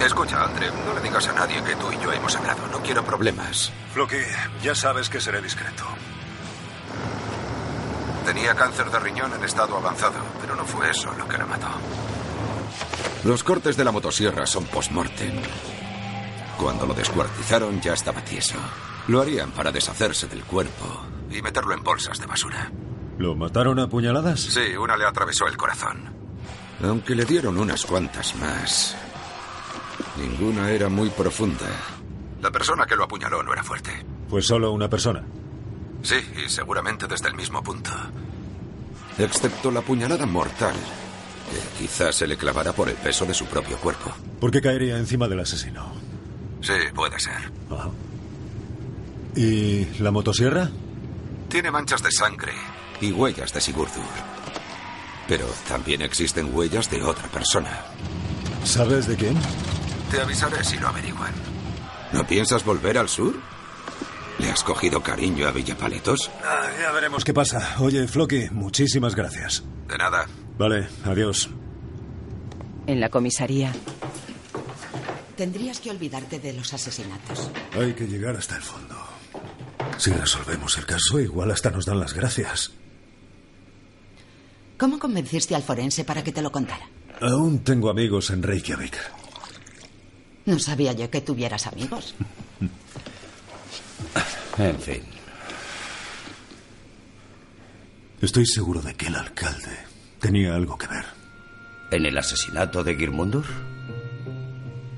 Escucha, 0.00 0.44
André, 0.44 0.70
no 0.86 0.94
le 0.94 1.00
digas 1.00 1.26
a 1.26 1.32
nadie 1.32 1.60
que 1.64 1.74
tú 1.74 1.90
y 1.90 1.98
yo 1.98 2.12
hemos 2.12 2.36
hablado. 2.36 2.68
No 2.68 2.78
quiero 2.80 3.04
problemas. 3.04 3.72
Floki, 3.92 4.18
ya 4.62 4.76
sabes 4.76 5.10
que 5.10 5.20
seré 5.20 5.42
discreto. 5.42 5.82
Tenía 8.24 8.54
cáncer 8.54 8.88
de 8.88 9.00
riñón 9.00 9.32
en 9.34 9.42
estado 9.42 9.76
avanzado, 9.76 10.20
pero 10.40 10.54
no 10.54 10.64
fue 10.64 10.88
eso 10.90 11.12
lo 11.18 11.26
que 11.26 11.38
la 11.38 11.46
mató. 11.46 11.66
Los 13.24 13.44
cortes 13.44 13.76
de 13.76 13.84
la 13.84 13.92
motosierra 13.92 14.46
son 14.46 14.64
post-mortem. 14.64 15.40
Cuando 16.58 16.86
lo 16.86 16.94
descuartizaron 16.94 17.80
ya 17.80 17.92
estaba 17.94 18.20
tieso. 18.24 18.56
Lo 19.08 19.20
harían 19.20 19.50
para 19.52 19.70
deshacerse 19.70 20.26
del 20.26 20.42
cuerpo 20.44 21.02
y 21.30 21.40
meterlo 21.40 21.74
en 21.74 21.82
bolsas 21.82 22.18
de 22.18 22.26
basura. 22.26 22.70
¿Lo 23.18 23.34
mataron 23.34 23.78
a 23.78 23.88
puñaladas? 23.88 24.40
Sí, 24.40 24.76
una 24.76 24.96
le 24.96 25.04
atravesó 25.04 25.46
el 25.46 25.56
corazón. 25.56 26.12
Aunque 26.82 27.14
le 27.14 27.24
dieron 27.24 27.58
unas 27.58 27.84
cuantas 27.86 28.34
más, 28.36 28.96
ninguna 30.16 30.70
era 30.70 30.88
muy 30.88 31.10
profunda. 31.10 31.66
La 32.40 32.50
persona 32.50 32.86
que 32.86 32.96
lo 32.96 33.04
apuñaló 33.04 33.42
no 33.42 33.52
era 33.52 33.62
fuerte. 33.62 34.04
Pues 34.28 34.46
solo 34.46 34.72
una 34.72 34.88
persona. 34.88 35.22
Sí, 36.02 36.16
y 36.44 36.48
seguramente 36.48 37.06
desde 37.06 37.28
el 37.28 37.34
mismo 37.34 37.62
punto. 37.62 37.92
Excepto 39.18 39.70
la 39.70 39.82
puñalada 39.82 40.26
mortal, 40.26 40.74
quizás 41.78 42.14
se 42.16 42.26
le 42.26 42.36
clavará 42.36 42.72
por 42.72 42.88
el 42.88 42.94
peso 42.96 43.24
de 43.24 43.34
su 43.34 43.46
propio 43.46 43.76
cuerpo. 43.78 44.12
¿Por 44.40 44.50
qué 44.50 44.60
caería 44.60 44.96
encima 44.98 45.28
del 45.28 45.40
asesino? 45.40 45.92
Sí, 46.60 46.72
puede 46.94 47.18
ser. 47.18 47.50
Ajá. 47.70 47.90
¿Y 49.34 49.86
la 50.00 50.10
motosierra? 50.10 50.70
Tiene 51.48 51.70
manchas 51.70 52.02
de 52.02 52.10
sangre 52.12 52.52
y 53.00 53.12
huellas 53.12 53.52
de 53.52 53.60
Sigurdur. 53.60 54.02
Pero 55.28 55.46
también 55.68 56.02
existen 56.02 56.54
huellas 56.54 56.90
de 56.90 57.02
otra 57.02 57.28
persona. 57.28 57.80
¿Sabes 58.64 59.06
de 59.06 59.16
quién? 59.16 59.36
Te 60.10 60.20
avisaré 60.20 60.62
si 60.62 60.78
lo 60.78 60.88
averiguan. 60.88 61.32
¿No 62.12 62.26
piensas 62.26 62.64
volver 62.64 62.98
al 62.98 63.08
sur? 63.08 63.34
¿Le 64.38 64.50
has 64.50 64.62
cogido 64.62 65.02
cariño 65.02 65.46
a 65.46 65.52
Villapaletos? 65.52 66.30
Ah, 66.44 66.66
ya 66.80 66.90
veremos 66.92 67.24
qué 67.24 67.32
pasa. 67.32 67.76
Oye, 67.78 68.06
Floki, 68.08 68.48
muchísimas 68.50 69.14
gracias. 69.14 69.62
De 69.88 69.96
nada. 69.96 70.26
Vale, 70.58 70.86
adiós. 71.04 71.48
En 72.86 73.00
la 73.00 73.08
comisaría. 73.08 73.72
Tendrías 75.36 75.80
que 75.80 75.90
olvidarte 75.90 76.38
de 76.38 76.52
los 76.52 76.72
asesinatos. 76.74 77.50
Hay 77.72 77.94
que 77.94 78.06
llegar 78.06 78.36
hasta 78.36 78.56
el 78.56 78.62
fondo. 78.62 78.94
Si 79.98 80.12
resolvemos 80.12 80.76
el 80.78 80.86
caso, 80.86 81.20
igual 81.20 81.50
hasta 81.50 81.70
nos 81.70 81.86
dan 81.86 82.00
las 82.00 82.12
gracias. 82.12 82.72
¿Cómo 84.76 84.98
convenciste 84.98 85.54
al 85.54 85.62
forense 85.62 86.04
para 86.04 86.24
que 86.24 86.32
te 86.32 86.42
lo 86.42 86.50
contara? 86.50 86.88
Aún 87.20 87.60
tengo 87.60 87.88
amigos 87.88 88.30
en 88.30 88.42
Reykjavik. 88.42 88.96
No 90.44 90.58
sabía 90.58 90.92
yo 90.92 91.08
que 91.08 91.20
tuvieras 91.20 91.66
amigos. 91.66 92.14
En 94.58 94.78
fin. 94.78 95.02
Estoy 98.20 98.44
seguro 98.44 98.82
de 98.82 98.94
que 98.94 99.06
el 99.06 99.14
alcalde 99.14 99.91
tenía 100.22 100.54
algo 100.54 100.78
que 100.78 100.86
ver. 100.86 101.04
¿En 101.90 102.06
el 102.06 102.16
asesinato 102.16 102.82
de 102.82 102.94
Girmundur? 102.94 103.44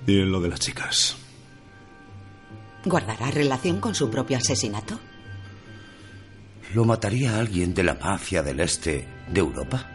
Y 0.07 0.21
en 0.21 0.31
lo 0.31 0.41
de 0.41 0.51
las 0.51 0.61
chicas. 0.61 1.17
¿Guardará 2.85 3.31
relación 3.31 3.81
con 3.81 3.95
su 3.95 4.11
propio 4.11 4.37
asesinato? 4.37 5.01
¿Lo 6.75 6.85
mataría 6.85 7.39
alguien 7.39 7.73
de 7.73 7.83
la 7.83 7.95
mafia 7.95 8.43
del 8.43 8.61
este 8.61 9.09
de 9.29 9.41
Europa? 9.41 9.87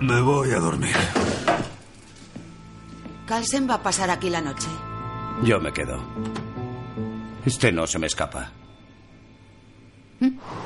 Me 0.00 0.20
voy 0.20 0.52
a 0.52 0.60
dormir. 0.60 0.94
Carlsen 3.26 3.68
va 3.68 3.74
a 3.74 3.82
pasar 3.82 4.10
aquí 4.10 4.30
la 4.30 4.40
noche. 4.40 4.68
Yo 5.42 5.58
me 5.58 5.72
quedo. 5.72 6.43
Este 7.46 7.70
no 7.72 7.86
se 7.86 7.98
me 7.98 8.06
escapa. 8.06 8.50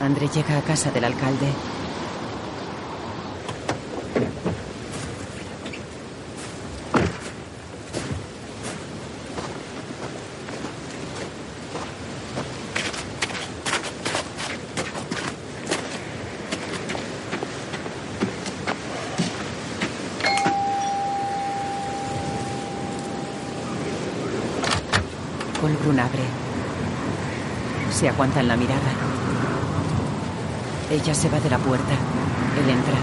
André 0.00 0.28
llega 0.28 0.58
a 0.58 0.62
casa 0.62 0.92
del 0.92 1.04
alcalde. 1.04 1.49
Colbrun 25.61 25.99
abre. 25.99 26.49
Aguantan 28.38 28.49
la 28.49 28.57
mirada. 28.57 28.92
Ella 30.90 31.14
se 31.14 31.28
va 31.28 31.40
de 31.40 31.50
la 31.50 31.59
puerta. 31.59 31.92
Él 32.62 32.71
entra. 32.71 32.99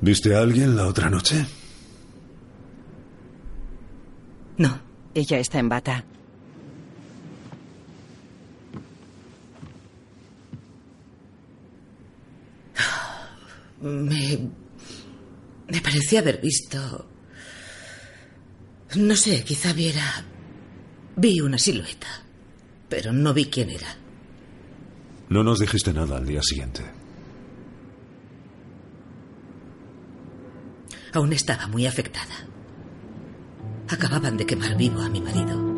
¿Viste 0.00 0.34
a 0.34 0.40
alguien 0.40 0.76
la 0.76 0.86
otra 0.86 1.10
noche? 1.10 1.44
No. 4.58 4.78
Ella 5.14 5.38
está 5.38 5.58
en 5.58 5.68
bata. 5.68 6.04
Me. 13.80 14.38
Haber 16.18 16.40
visto. 16.40 17.06
No 18.96 19.16
sé, 19.16 19.44
quizá 19.44 19.72
viera. 19.72 20.24
Vi 21.16 21.40
una 21.40 21.58
silueta. 21.58 22.08
Pero 22.88 23.12
no 23.12 23.32
vi 23.32 23.46
quién 23.46 23.70
era. 23.70 23.96
No 25.28 25.44
nos 25.44 25.60
dijiste 25.60 25.92
nada 25.92 26.16
al 26.16 26.26
día 26.26 26.42
siguiente. 26.42 26.82
Aún 31.12 31.32
estaba 31.32 31.66
muy 31.68 31.86
afectada. 31.86 32.46
Acababan 33.88 34.36
de 34.36 34.46
quemar 34.46 34.76
vivo 34.76 35.00
a 35.00 35.08
mi 35.08 35.20
marido. 35.20 35.70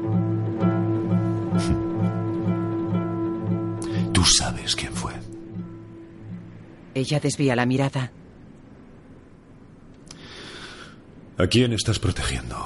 Tú 4.12 4.24
sabes 4.24 4.76
quién 4.76 4.94
fue. 4.94 5.12
Ella 6.94 7.20
desvía 7.20 7.56
la 7.56 7.66
mirada. 7.66 8.12
¿A 11.38 11.46
quién 11.46 11.72
estás 11.72 11.98
protegiendo? 11.98 12.56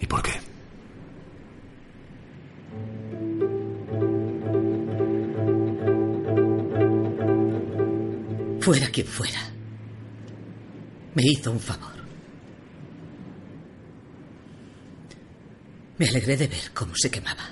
¿Y 0.00 0.06
por 0.06 0.22
qué? 0.22 0.32
Fuera 8.60 8.86
quien 8.88 9.06
fuera. 9.06 9.40
Me 11.14 11.22
hizo 11.24 11.50
un 11.50 11.58
favor. 11.60 12.00
Me 15.98 16.08
alegré 16.08 16.36
de 16.36 16.46
ver 16.46 16.70
cómo 16.72 16.92
se 16.94 17.10
quemaba. 17.10 17.44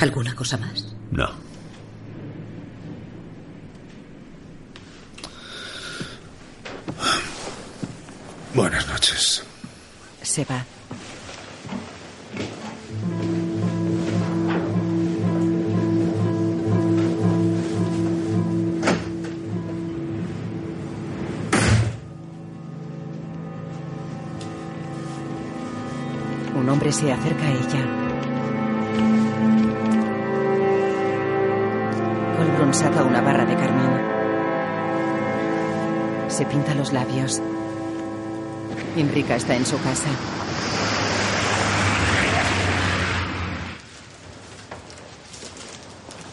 ¿Alguna 0.00 0.34
cosa 0.34 0.56
más? 0.56 0.94
No. 1.10 1.28
Buenas 8.54 8.86
noches. 8.88 9.42
Se 10.38 10.44
va. 10.44 10.64
Un 26.54 26.68
hombre 26.68 26.92
se 26.92 27.12
acerca 27.12 27.42
a 27.42 27.50
ella. 27.50 27.84
Colbrun 32.36 32.72
saca 32.72 33.02
una 33.02 33.20
barra 33.22 33.44
de 33.44 33.56
carmín. 33.56 33.90
Se 36.28 36.46
pinta 36.46 36.76
los 36.76 36.92
labios. 36.92 37.42
Enrica 39.00 39.36
está 39.36 39.54
en 39.54 39.64
su 39.64 39.76
casa. 39.80 40.08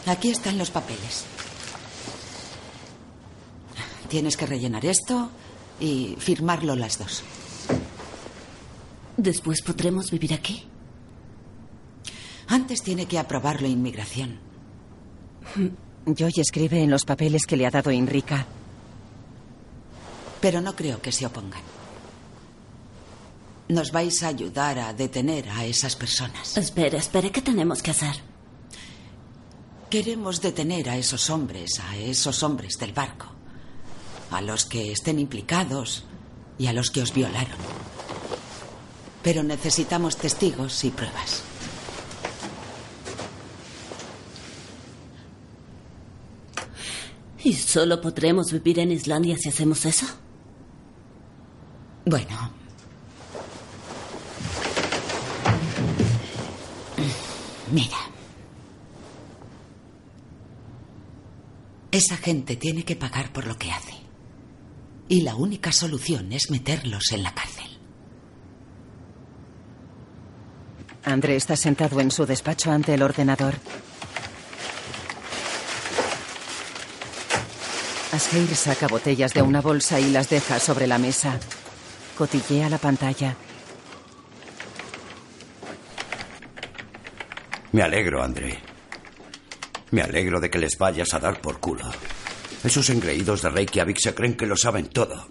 Aquí 0.06 0.30
están 0.30 0.58
los 0.58 0.70
papeles. 0.70 1.24
Tienes 4.08 4.36
que 4.36 4.46
rellenar 4.46 4.86
esto 4.86 5.30
y 5.80 6.16
firmarlo 6.18 6.76
las 6.76 6.98
dos. 6.98 7.22
¿Después 9.16 9.62
podremos 9.62 10.10
vivir 10.10 10.34
aquí? 10.34 10.64
Antes 12.48 12.82
tiene 12.82 13.06
que 13.06 13.18
aprobarlo 13.18 13.66
inmigración. 13.66 14.38
Joy 16.06 16.32
escribe 16.36 16.82
en 16.82 16.90
los 16.90 17.04
papeles 17.04 17.46
que 17.46 17.56
le 17.56 17.66
ha 17.66 17.70
dado 17.70 17.90
Enrica. 17.90 18.46
Pero 20.40 20.60
no 20.60 20.76
creo 20.76 21.00
que 21.02 21.10
se 21.10 21.26
opongan. 21.26 21.75
Nos 23.68 23.90
vais 23.90 24.22
a 24.22 24.28
ayudar 24.28 24.78
a 24.78 24.92
detener 24.92 25.48
a 25.50 25.64
esas 25.64 25.96
personas. 25.96 26.56
Espere, 26.56 26.98
espere, 26.98 27.32
¿qué 27.32 27.42
tenemos 27.42 27.82
que 27.82 27.90
hacer? 27.90 28.14
Queremos 29.90 30.40
detener 30.40 30.88
a 30.88 30.96
esos 30.96 31.30
hombres, 31.30 31.80
a 31.80 31.96
esos 31.96 32.42
hombres 32.44 32.78
del 32.78 32.92
barco, 32.92 33.26
a 34.30 34.40
los 34.40 34.66
que 34.66 34.92
estén 34.92 35.18
implicados 35.18 36.04
y 36.58 36.68
a 36.68 36.72
los 36.72 36.90
que 36.90 37.02
os 37.02 37.12
violaron. 37.12 37.58
Pero 39.22 39.42
necesitamos 39.42 40.16
testigos 40.16 40.84
y 40.84 40.90
pruebas. 40.90 41.42
¿Y 47.42 47.52
solo 47.54 48.00
podremos 48.00 48.52
vivir 48.52 48.78
en 48.78 48.92
Islandia 48.92 49.36
si 49.36 49.48
hacemos 49.48 49.84
eso? 49.86 50.06
Bueno. 52.04 52.55
Mira. 57.72 57.96
Esa 61.90 62.16
gente 62.16 62.56
tiene 62.56 62.84
que 62.84 62.96
pagar 62.96 63.32
por 63.32 63.46
lo 63.46 63.56
que 63.56 63.72
hace. 63.72 63.94
Y 65.08 65.22
la 65.22 65.34
única 65.34 65.72
solución 65.72 66.32
es 66.32 66.50
meterlos 66.50 67.12
en 67.12 67.22
la 67.22 67.34
cárcel. 67.34 67.64
André 71.04 71.36
está 71.36 71.54
sentado 71.56 72.00
en 72.00 72.10
su 72.10 72.26
despacho 72.26 72.72
ante 72.72 72.92
el 72.94 73.02
ordenador. 73.02 73.54
Asgeir 78.12 78.54
saca 78.56 78.88
botellas 78.88 79.32
de 79.32 79.42
una 79.42 79.60
bolsa 79.60 80.00
y 80.00 80.10
las 80.10 80.28
deja 80.28 80.58
sobre 80.58 80.86
la 80.86 80.98
mesa. 80.98 81.38
Cotillea 82.18 82.68
la 82.68 82.78
pantalla. 82.78 83.36
Me 87.76 87.82
alegro, 87.82 88.22
André. 88.22 88.58
Me 89.90 90.00
alegro 90.00 90.40
de 90.40 90.48
que 90.48 90.58
les 90.58 90.78
vayas 90.78 91.12
a 91.12 91.18
dar 91.18 91.42
por 91.42 91.60
culo. 91.60 91.84
Esos 92.64 92.88
engreídos 92.88 93.42
de 93.42 93.50
Reykjavik 93.50 93.98
se 93.98 94.14
creen 94.14 94.34
que 94.34 94.46
lo 94.46 94.56
saben 94.56 94.88
todo. 94.88 95.28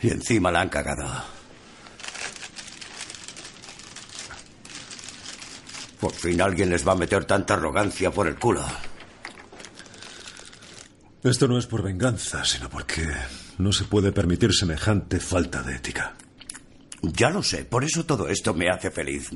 Y 0.00 0.08
encima 0.08 0.50
la 0.50 0.62
han 0.62 0.68
cagado. 0.70 1.06
Por 6.00 6.12
fin 6.12 6.40
alguien 6.40 6.70
les 6.70 6.84
va 6.84 6.94
a 6.94 6.96
meter 6.96 7.26
tanta 7.26 7.54
arrogancia 7.54 8.10
por 8.10 8.26
el 8.26 8.34
culo. 8.34 8.66
Esto 11.22 11.46
no 11.46 11.60
es 11.60 11.66
por 11.68 11.84
venganza, 11.84 12.44
sino 12.44 12.68
porque 12.68 13.06
no 13.58 13.70
se 13.72 13.84
puede 13.84 14.10
permitir 14.10 14.52
semejante 14.52 15.20
falta 15.20 15.62
de 15.62 15.76
ética. 15.76 16.16
Ya 17.02 17.30
lo 17.30 17.42
sé, 17.42 17.64
por 17.64 17.84
eso 17.84 18.04
todo 18.04 18.28
esto 18.28 18.54
me 18.54 18.68
hace 18.68 18.90
feliz. 18.90 19.30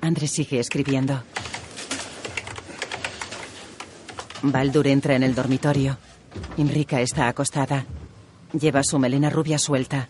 Andrés 0.00 0.30
sigue 0.30 0.58
escribiendo. 0.58 1.22
Baldur 4.42 4.86
entra 4.86 5.16
en 5.16 5.22
el 5.22 5.34
dormitorio. 5.34 5.98
Enrica 6.56 7.00
está 7.00 7.28
acostada. 7.28 7.86
Lleva 8.52 8.82
su 8.82 8.98
melena 8.98 9.30
rubia 9.30 9.58
suelta. 9.58 10.08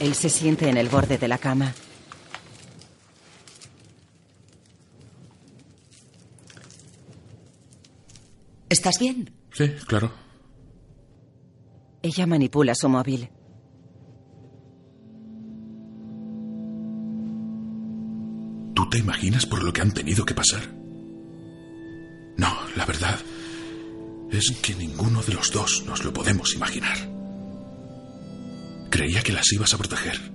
Él 0.00 0.14
se 0.14 0.28
siente 0.28 0.68
en 0.68 0.76
el 0.76 0.88
borde 0.88 1.18
de 1.18 1.28
la 1.28 1.38
cama. 1.38 1.74
¿Estás 8.68 8.98
bien? 8.98 9.30
Sí, 9.52 9.68
claro. 9.86 10.12
Ella 12.02 12.26
manipula 12.26 12.74
su 12.74 12.88
móvil. 12.88 13.28
¿Tú 18.74 18.88
te 18.90 18.98
imaginas 18.98 19.46
por 19.46 19.62
lo 19.62 19.72
que 19.72 19.80
han 19.80 19.92
tenido 19.92 20.24
que 20.24 20.34
pasar? 20.34 20.62
No, 22.36 22.52
la 22.76 22.84
verdad 22.84 23.18
es 24.30 24.50
que 24.62 24.74
ninguno 24.74 25.22
de 25.22 25.32
los 25.32 25.50
dos 25.52 25.84
nos 25.86 26.04
lo 26.04 26.12
podemos 26.12 26.54
imaginar. 26.54 26.96
Creía 28.90 29.22
que 29.22 29.32
las 29.32 29.50
ibas 29.52 29.72
a 29.74 29.78
proteger. 29.78 30.32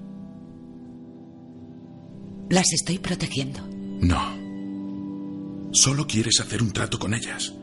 Las 2.49 2.73
estoy 2.73 2.99
protegiendo. 2.99 3.59
No. 4.01 5.71
Solo 5.73 6.05
quieres 6.07 6.39
hacer 6.39 6.61
un 6.61 6.71
trato 6.71 6.99
con 6.99 7.13
ellas. 7.13 7.53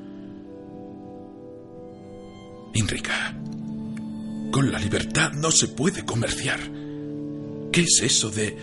Enrica, 2.75 3.35
con 4.51 4.71
la 4.73 4.79
libertad 4.79 5.33
no 5.33 5.51
se 5.51 5.69
puede 5.69 6.05
comerciar. 6.05 6.61
¿Qué 7.73 7.83
es 7.83 8.01
eso 8.03 8.31
de 8.31 8.57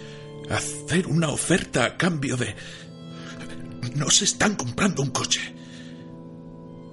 hacer 0.50 1.08
una 1.08 1.30
oferta 1.30 1.86
a 1.86 1.98
cambio 1.98 2.38
de... 2.38 2.56
No 3.96 4.10
se 4.10 4.26
están 4.26 4.56
comprando 4.56 5.02
un 5.02 5.10
coche. 5.10 5.54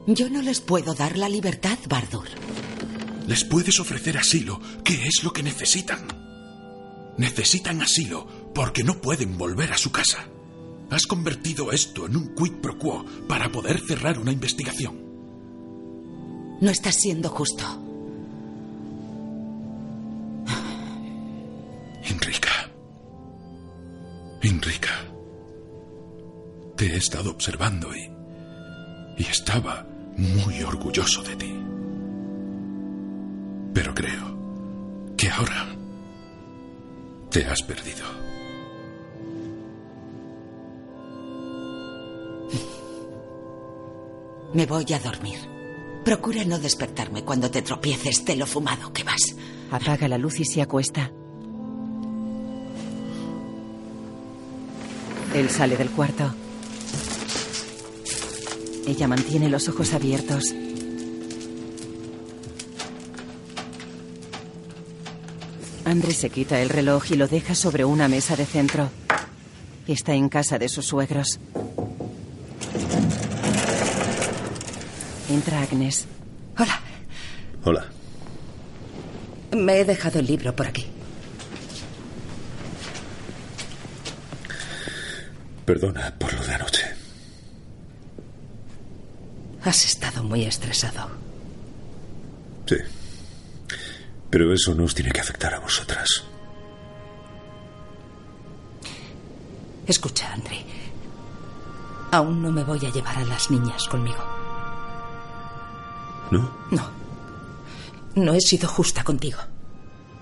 Yo 0.07 0.29
no 0.29 0.42
les 0.42 0.61
puedo 0.61 0.94
dar 0.94 1.16
la 1.16 1.29
libertad, 1.29 1.79
Bardur. 1.88 2.29
Les 3.27 3.44
puedes 3.44 3.79
ofrecer 3.81 4.18
asilo, 4.18 4.61
que 4.85 5.07
es 5.07 5.22
lo 5.22 5.33
que 5.33 5.42
necesitan. 5.42 6.07
Necesitan 7.18 7.83
asilo 7.83 8.27
porque 8.55 8.85
no 8.85 9.01
pueden 9.01 9.38
volver 9.38 9.72
a 9.72 9.79
su 9.79 9.90
casa. 9.90 10.29
Has 10.90 11.07
convertido 11.07 11.72
esto 11.72 12.07
en 12.07 12.16
un 12.16 12.35
quid 12.35 12.53
pro 12.61 12.79
quo 12.79 13.05
para 13.29 13.51
poder 13.51 13.81
cerrar 13.81 14.18
una 14.18 14.33
investigación. 14.33 15.12
No 16.62 16.70
estás 16.70 16.94
siendo 16.94 17.29
justo. 17.29 17.64
Enrica. 22.05 22.70
Enrica. 24.40 24.90
Te 26.77 26.87
he 26.87 26.96
estado 26.98 27.33
observando 27.33 27.92
y. 27.92 28.09
y 29.18 29.25
estaba 29.25 29.85
muy 30.16 30.62
orgulloso 30.62 31.25
de 31.25 31.35
ti. 31.35 31.53
Pero 33.75 33.92
creo 33.92 34.38
que 35.16 35.29
ahora 35.31 35.66
te 37.29 37.44
has 37.44 37.61
perdido. 37.62 38.07
Me 44.55 44.64
voy 44.64 44.87
a 44.92 45.01
dormir. 45.01 45.51
Procura 46.04 46.44
no 46.44 46.58
despertarme 46.58 47.24
cuando 47.24 47.50
te 47.50 47.62
tropieces 47.62 48.24
de 48.24 48.36
lo 48.36 48.46
fumado 48.46 48.92
que 48.92 49.04
vas. 49.04 49.36
Apaga 49.70 50.08
la 50.08 50.18
luz 50.18 50.40
y 50.40 50.44
se 50.44 50.60
acuesta. 50.60 51.12
Él 55.34 55.48
sale 55.48 55.76
del 55.76 55.90
cuarto. 55.90 56.34
Ella 58.86 59.06
mantiene 59.06 59.48
los 59.48 59.68
ojos 59.68 59.94
abiertos. 59.94 60.52
Andrés 65.84 66.16
se 66.16 66.30
quita 66.30 66.60
el 66.60 66.68
reloj 66.68 67.12
y 67.12 67.14
lo 67.16 67.28
deja 67.28 67.54
sobre 67.54 67.84
una 67.84 68.08
mesa 68.08 68.34
de 68.34 68.44
centro. 68.44 68.90
Está 69.86 70.14
en 70.14 70.28
casa 70.28 70.58
de 70.58 70.68
sus 70.68 70.86
suegros. 70.86 71.38
Entra 75.32 75.62
Agnes. 75.62 76.06
Hola. 76.58 76.78
Hola. 77.64 77.86
Me 79.56 79.80
he 79.80 79.84
dejado 79.84 80.18
el 80.18 80.26
libro 80.26 80.54
por 80.54 80.66
aquí. 80.66 80.86
Perdona 85.64 86.14
por 86.18 86.34
lo 86.34 86.44
de 86.44 86.54
anoche. 86.54 86.84
Has 89.64 89.84
estado 89.86 90.22
muy 90.22 90.44
estresado. 90.44 91.08
Sí. 92.66 92.76
Pero 94.28 94.52
eso 94.52 94.74
no 94.74 94.84
os 94.84 94.94
tiene 94.94 95.12
que 95.12 95.20
afectar 95.20 95.54
a 95.54 95.60
vosotras. 95.60 96.24
Escucha, 99.86 100.30
André. 100.32 100.64
Aún 102.10 102.42
no 102.42 102.52
me 102.52 102.64
voy 102.64 102.84
a 102.84 102.90
llevar 102.90 103.16
a 103.16 103.24
las 103.24 103.50
niñas 103.50 103.88
conmigo. 103.88 104.31
¿No? 106.32 106.50
No. 106.70 106.90
No 108.14 108.32
he 108.32 108.40
sido 108.40 108.66
justa 108.66 109.04
contigo. 109.04 109.38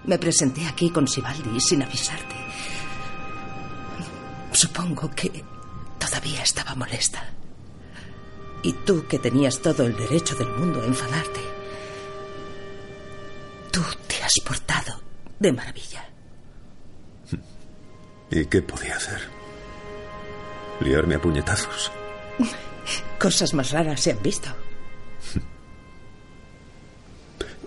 Me 0.07 0.19
presenté 0.19 0.67
aquí 0.67 0.91
con 0.91 1.07
Sibaldi 1.07 1.61
sin 1.61 1.85
avisarte. 1.85 2.35
Supongo 4.51 5.09
que 5.13 5.45
todavía 6.01 6.43
estaba 6.43 6.75
molesta. 6.75 7.23
Y 8.65 8.73
tú, 8.73 9.07
que 9.07 9.21
tenías 9.21 9.61
todo 9.61 9.87
el 9.87 9.97
derecho 9.97 10.35
del 10.35 10.49
mundo 10.49 10.83
a 10.83 10.87
enfadarte, 10.87 11.41
tú 13.71 13.81
te 14.09 14.21
has 14.21 14.35
portado 14.45 15.01
de 15.39 15.53
maravilla. 15.53 16.09
¿Y 18.33 18.47
qué 18.47 18.63
podía 18.63 18.97
hacer? 18.97 19.21
¿Liarme 20.81 21.15
a 21.15 21.21
puñetazos? 21.21 21.93
Cosas 23.21 23.55
más 23.55 23.71
raras 23.71 24.01
se 24.01 24.11
han 24.11 24.23
visto. 24.23 24.49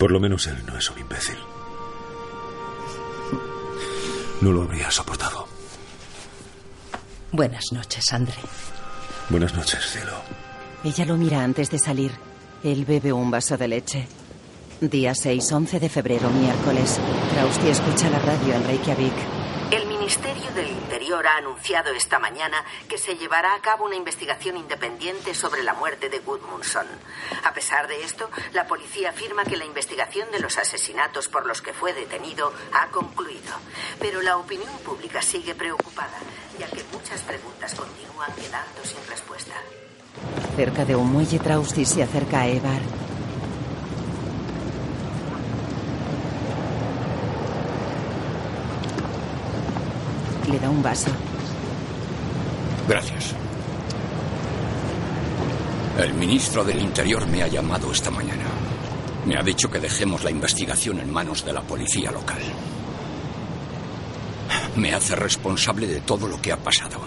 Por 0.04 0.12
lo 0.12 0.20
menos 0.20 0.48
él 0.48 0.58
no 0.66 0.78
es 0.78 0.92
un 0.92 1.00
imbécil. 1.00 1.38
No 4.42 4.52
lo 4.52 4.64
habría 4.64 4.92
soportado. 4.92 5.48
Buenas 7.32 7.72
noches, 7.72 8.12
André. 8.12 8.36
Buenas 9.30 9.54
noches, 9.54 9.80
cielo. 9.86 10.12
Ella 10.84 11.06
lo 11.06 11.16
mira 11.16 11.42
antes 11.42 11.70
de 11.72 11.80
salir. 11.80 12.12
Él 12.66 12.84
bebe 12.84 13.14
un 13.14 13.32
vaso 13.32 13.56
de 13.56 13.70
leche. 13.70 14.06
Día 14.82 15.16
6, 15.16 15.50
11 15.50 15.80
de 15.80 15.88
febrero, 15.88 16.30
miércoles. 16.32 17.00
Trausti 17.32 17.70
escucha 17.70 18.10
la 18.10 18.20
radio 18.20 18.56
en 18.56 18.66
Reykjavik. 18.66 19.33
El 20.04 20.10
Ministerio 20.10 20.52
del 20.52 20.68
Interior 20.68 21.26
ha 21.26 21.38
anunciado 21.38 21.94
esta 21.94 22.20
mañana 22.20 22.66
que 22.90 22.98
se 22.98 23.16
llevará 23.16 23.56
a 23.56 23.62
cabo 23.62 23.86
una 23.86 23.96
investigación 23.96 24.58
independiente 24.58 25.34
sobre 25.34 25.64
la 25.64 25.76
muerte 25.76 26.10
de 26.10 26.20
Gudmundsson. 26.20 26.86
A 27.46 27.54
pesar 27.54 27.88
de 27.88 28.04
esto, 28.04 28.30
la 28.52 28.68
policía 28.68 29.12
afirma 29.12 29.46
que 29.46 29.56
la 29.56 29.64
investigación 29.64 30.30
de 30.32 30.42
los 30.42 30.58
asesinatos 30.58 31.30
por 31.30 31.46
los 31.46 31.62
que 31.62 31.72
fue 31.72 31.94
detenido 31.94 32.52
ha 32.74 32.88
concluido. 32.88 33.54
Pero 33.98 34.22
la 34.22 34.36
opinión 34.36 34.78
pública 34.80 35.22
sigue 35.22 35.56
preocupada, 35.56 36.20
ya 36.60 36.68
que 36.68 36.84
muchas 36.92 37.22
preguntas 37.22 37.74
continúan 37.74 38.34
quedando 38.34 38.84
sin 38.84 39.08
respuesta. 39.08 39.54
Cerca 40.58 40.84
de 40.84 40.98
un 40.98 41.14
muelle, 41.14 41.40
Trausti 41.40 41.86
se 41.86 42.04
acerca 42.04 42.42
a 42.42 42.48
Evar. 42.50 42.82
Le 50.54 50.60
da 50.60 50.70
un 50.70 50.84
vaso. 50.84 51.10
Gracias. 52.88 53.34
El 55.98 56.14
ministro 56.14 56.64
del 56.64 56.80
Interior 56.80 57.26
me 57.26 57.42
ha 57.42 57.48
llamado 57.48 57.92
esta 57.92 58.12
mañana. 58.12 58.44
Me 59.26 59.36
ha 59.36 59.42
dicho 59.42 59.72
que 59.72 59.80
dejemos 59.80 60.24
la 60.24 60.30
investigación 60.30 61.00
en 61.00 61.12
manos 61.12 61.44
de 61.44 61.54
la 61.54 61.62
policía 61.62 62.12
local. 62.12 62.44
Me 64.76 64.94
hace 64.94 65.16
responsable 65.16 65.88
de 65.88 66.02
todo 66.02 66.28
lo 66.28 66.40
que 66.40 66.52
ha 66.52 66.58
pasado. 66.58 67.00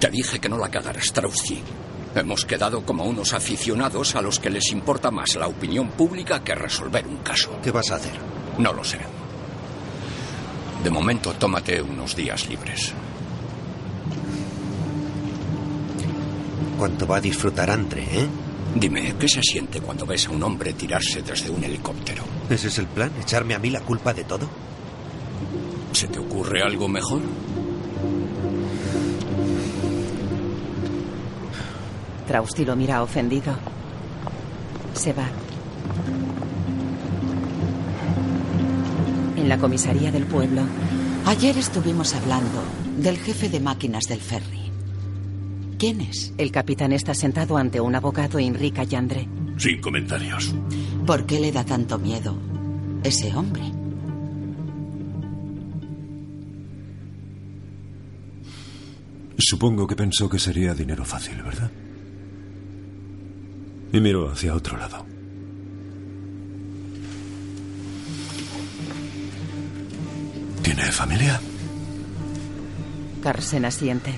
Te 0.00 0.10
dije 0.10 0.40
que 0.40 0.48
no 0.48 0.58
la 0.58 0.72
cagaras, 0.72 1.04
Straussy. 1.04 1.62
Hemos 2.16 2.44
quedado 2.44 2.84
como 2.84 3.04
unos 3.04 3.32
aficionados 3.32 4.16
a 4.16 4.22
los 4.22 4.40
que 4.40 4.50
les 4.50 4.72
importa 4.72 5.12
más 5.12 5.36
la 5.36 5.46
opinión 5.46 5.88
pública 5.90 6.42
que 6.42 6.56
resolver 6.56 7.06
un 7.06 7.18
caso. 7.18 7.60
¿Qué 7.62 7.70
vas 7.70 7.92
a 7.92 7.94
hacer? 7.94 8.18
No 8.58 8.72
lo 8.72 8.82
sé. 8.82 8.98
De 10.86 10.90
momento, 10.92 11.32
tómate 11.32 11.82
unos 11.82 12.14
días 12.14 12.48
libres. 12.48 12.94
¿Cuánto 16.78 17.08
va 17.08 17.16
a 17.16 17.20
disfrutar 17.20 17.68
Andre, 17.72 18.04
eh? 18.04 18.28
Dime, 18.72 19.16
¿qué 19.18 19.26
se 19.26 19.42
siente 19.42 19.80
cuando 19.80 20.06
ves 20.06 20.28
a 20.28 20.30
un 20.30 20.44
hombre 20.44 20.74
tirarse 20.74 21.22
desde 21.22 21.50
un 21.50 21.64
helicóptero? 21.64 22.22
¿Ese 22.48 22.68
es 22.68 22.78
el 22.78 22.86
plan? 22.86 23.10
¿Echarme 23.20 23.56
a 23.56 23.58
mí 23.58 23.68
la 23.68 23.80
culpa 23.80 24.14
de 24.14 24.22
todo? 24.22 24.48
¿Se 25.90 26.06
te 26.06 26.20
ocurre 26.20 26.62
algo 26.62 26.86
mejor? 26.86 27.20
Trausti 32.28 32.64
lo 32.64 32.76
mira 32.76 33.02
ofendido. 33.02 33.56
Se 34.94 35.12
va. 35.12 35.26
En 39.46 39.50
la 39.50 39.58
comisaría 39.58 40.10
del 40.10 40.24
pueblo. 40.24 40.62
Ayer 41.24 41.56
estuvimos 41.56 42.16
hablando 42.16 42.64
del 42.98 43.16
jefe 43.16 43.48
de 43.48 43.60
máquinas 43.60 44.02
del 44.08 44.18
ferry. 44.18 44.72
¿Quién 45.78 46.00
es? 46.00 46.34
El 46.36 46.50
capitán 46.50 46.92
está 46.92 47.14
sentado 47.14 47.56
ante 47.56 47.80
un 47.80 47.94
abogado 47.94 48.40
Enrique 48.40 48.84
Yandre. 48.84 49.28
Sin 49.56 49.80
comentarios. 49.80 50.52
¿Por 51.06 51.26
qué 51.26 51.38
le 51.38 51.52
da 51.52 51.64
tanto 51.64 51.96
miedo 51.96 52.36
ese 53.04 53.32
hombre? 53.36 53.62
Supongo 59.38 59.86
que 59.86 59.94
pensó 59.94 60.28
que 60.28 60.40
sería 60.40 60.74
dinero 60.74 61.04
fácil, 61.04 61.40
¿verdad? 61.40 61.70
Y 63.92 64.00
miró 64.00 64.28
hacia 64.28 64.56
otro 64.56 64.76
lado. 64.76 65.15
¿Tiene 70.76 70.92
familia? 70.92 71.40
Carsen 73.22 73.64
asiente. 73.64 74.14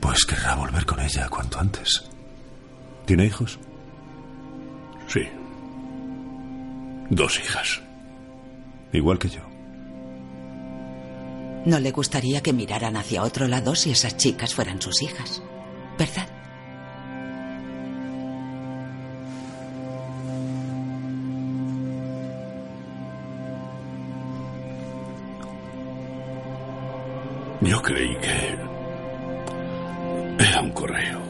Pues 0.00 0.24
querrá 0.24 0.54
volver 0.54 0.86
con 0.86 1.00
ella 1.00 1.28
cuanto 1.28 1.60
antes. 1.60 2.04
¿Tiene 3.04 3.26
hijos? 3.26 3.58
Sí. 5.06 5.20
Dos 7.10 7.38
hijas. 7.40 7.82
Igual 8.94 9.18
que 9.18 9.28
yo. 9.28 9.42
No 11.66 11.78
le 11.78 11.90
gustaría 11.90 12.42
que 12.42 12.54
miraran 12.54 12.96
hacia 12.96 13.22
otro 13.22 13.48
lado 13.48 13.74
si 13.74 13.90
esas 13.90 14.16
chicas 14.16 14.54
fueran 14.54 14.80
sus 14.80 15.02
hijas. 15.02 15.42
¿Verdad? 15.98 16.26
Creí 27.90 28.16
que 28.16 28.58
era 30.44 30.60
un 30.60 30.70
correo. 30.70 31.20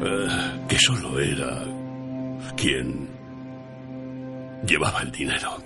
Eh, 0.00 0.28
que 0.68 0.78
solo 0.78 1.18
era 1.18 1.64
quien 2.56 3.08
llevaba 4.64 5.02
el 5.02 5.10
dinero. 5.10 5.56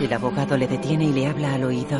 El 0.00 0.12
abogado 0.12 0.56
le 0.56 0.68
detiene 0.68 1.06
y 1.06 1.12
le 1.12 1.26
habla 1.26 1.54
al 1.54 1.64
oído. 1.64 1.98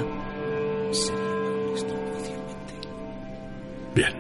Bien. 3.95 4.15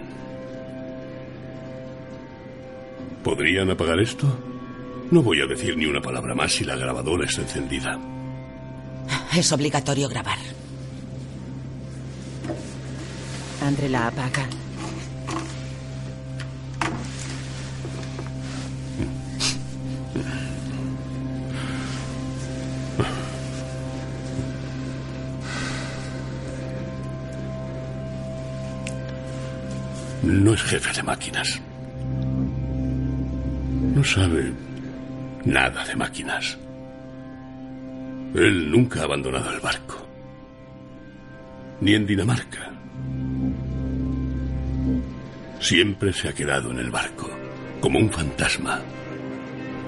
¿Podrían 3.22 3.70
apagar 3.70 4.00
esto? 4.00 4.26
No 5.10 5.22
voy 5.22 5.40
a 5.40 5.46
decir 5.46 5.76
ni 5.76 5.86
una 5.86 6.00
palabra 6.00 6.34
más 6.34 6.52
si 6.52 6.64
la 6.64 6.76
grabadora 6.76 7.24
está 7.24 7.42
encendida. 7.42 7.98
Es 9.32 9.52
obligatorio 9.52 10.08
grabar. 10.08 10.55
Andre 13.66 13.88
la 13.88 14.06
apaga. 14.06 14.46
No 30.22 30.54
es 30.54 30.62
jefe 30.62 30.92
de 30.92 31.02
máquinas. 31.02 31.60
No 33.96 34.04
sabe 34.04 34.52
nada 35.44 35.84
de 35.84 35.96
máquinas. 35.96 36.56
Él 38.32 38.70
nunca 38.70 39.00
ha 39.00 39.04
abandonado 39.04 39.50
el 39.50 39.58
barco. 39.58 40.06
Ni 41.80 41.94
en 41.94 42.06
Dinamarca. 42.06 42.75
Siempre 45.66 46.12
se 46.12 46.28
ha 46.28 46.32
quedado 46.32 46.70
en 46.70 46.78
el 46.78 46.92
barco, 46.92 47.28
como 47.80 47.98
un 47.98 48.08
fantasma, 48.08 48.80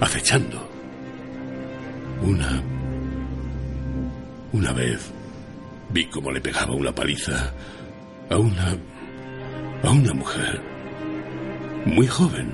acechando. 0.01 0.69
Una... 2.21 2.61
Una 4.51 4.73
vez 4.73 5.13
vi 5.91 6.07
cómo 6.07 6.33
le 6.33 6.41
pegaba 6.41 6.75
una 6.75 6.93
paliza 6.93 7.55
a 8.29 8.37
una... 8.37 8.77
a 9.85 9.91
una 9.93 10.15
mujer 10.15 10.61
muy 11.87 12.09
joven. 12.09 12.53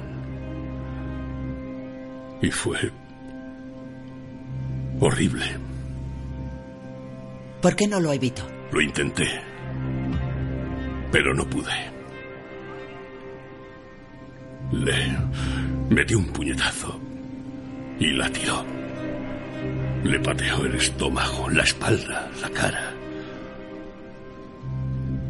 Y 2.42 2.50
fue 2.50 2.92
horrible. 5.00 5.46
¿Por 7.62 7.74
qué 7.74 7.86
no 7.86 8.00
lo 8.00 8.12
evitó? 8.12 8.46
Lo 8.70 8.82
intenté, 8.82 9.40
pero 11.10 11.32
no 11.32 11.48
pude. 11.48 11.93
Le 14.74 15.16
metió 15.88 16.18
un 16.18 16.26
puñetazo 16.26 17.00
y 17.98 18.10
la 18.12 18.28
tiró. 18.28 18.64
Le 20.02 20.18
pateó 20.18 20.66
el 20.66 20.74
estómago, 20.74 21.48
la 21.48 21.62
espalda, 21.62 22.28
la 22.42 22.50
cara. 22.50 22.92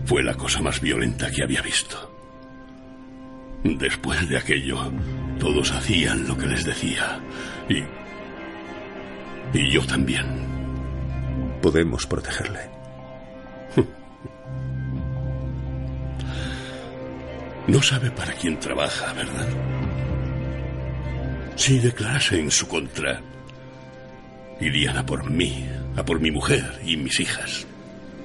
Fue 0.07 0.23
la 0.23 0.35
cosa 0.35 0.63
más 0.63 0.81
violenta 0.81 1.31
que 1.31 1.43
había 1.43 1.63
visto. 1.63 2.11
Después 3.63 4.29
de 4.29 4.39
aquello, 4.39 4.91
todos 5.39 5.71
hacían 5.73 6.27
lo 6.27 6.37
que 6.37 6.47
les 6.47 6.65
decía. 6.65 7.21
Y. 7.69 7.83
Y 9.57 9.71
yo 9.71 9.87
también. 9.87 10.27
Podemos 11.63 12.07
protegerle. 12.07 12.61
No 17.67 17.83
sabe 17.83 18.11
para 18.11 18.33
quién 18.35 18.59
trabaja, 18.61 19.13
¿verdad? 19.15 19.49
Si 21.57 21.79
declarase 21.79 22.39
en 22.39 22.51
su 22.51 22.69
contra, 22.69 23.21
irían 24.61 24.99
a 24.99 25.07
por 25.07 25.31
mí, 25.31 25.67
a 25.97 26.05
por 26.05 26.21
mi 26.21 26.31
mujer 26.31 26.81
y 26.85 26.97
mis 26.97 27.21
hijas. 27.21 27.67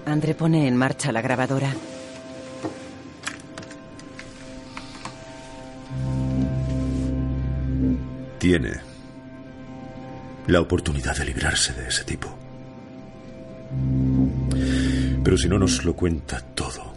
Andre 0.06 0.34
pone 0.36 0.68
en 0.68 0.76
marcha 0.76 1.12
la 1.12 1.22
grabadora. 1.22 1.74
Tiene 8.40 8.72
la 10.48 10.62
oportunidad 10.62 11.16
de 11.18 11.26
librarse 11.26 11.74
de 11.74 11.88
ese 11.88 12.04
tipo. 12.04 12.36
Pero 15.24 15.38
si 15.38 15.48
no 15.48 15.60
nos 15.60 15.86
lo 15.86 15.96
cuenta 15.96 16.40
todo, 16.40 16.89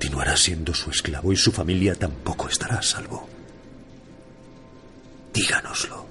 continuará 0.00 0.34
siendo 0.34 0.72
su 0.72 0.88
esclavo 0.88 1.30
y 1.30 1.36
su 1.36 1.52
familia 1.52 1.94
tampoco 1.94 2.48
estará 2.48 2.76
a 2.76 2.82
salvo. 2.82 3.28
Díganoslo. 5.34 6.06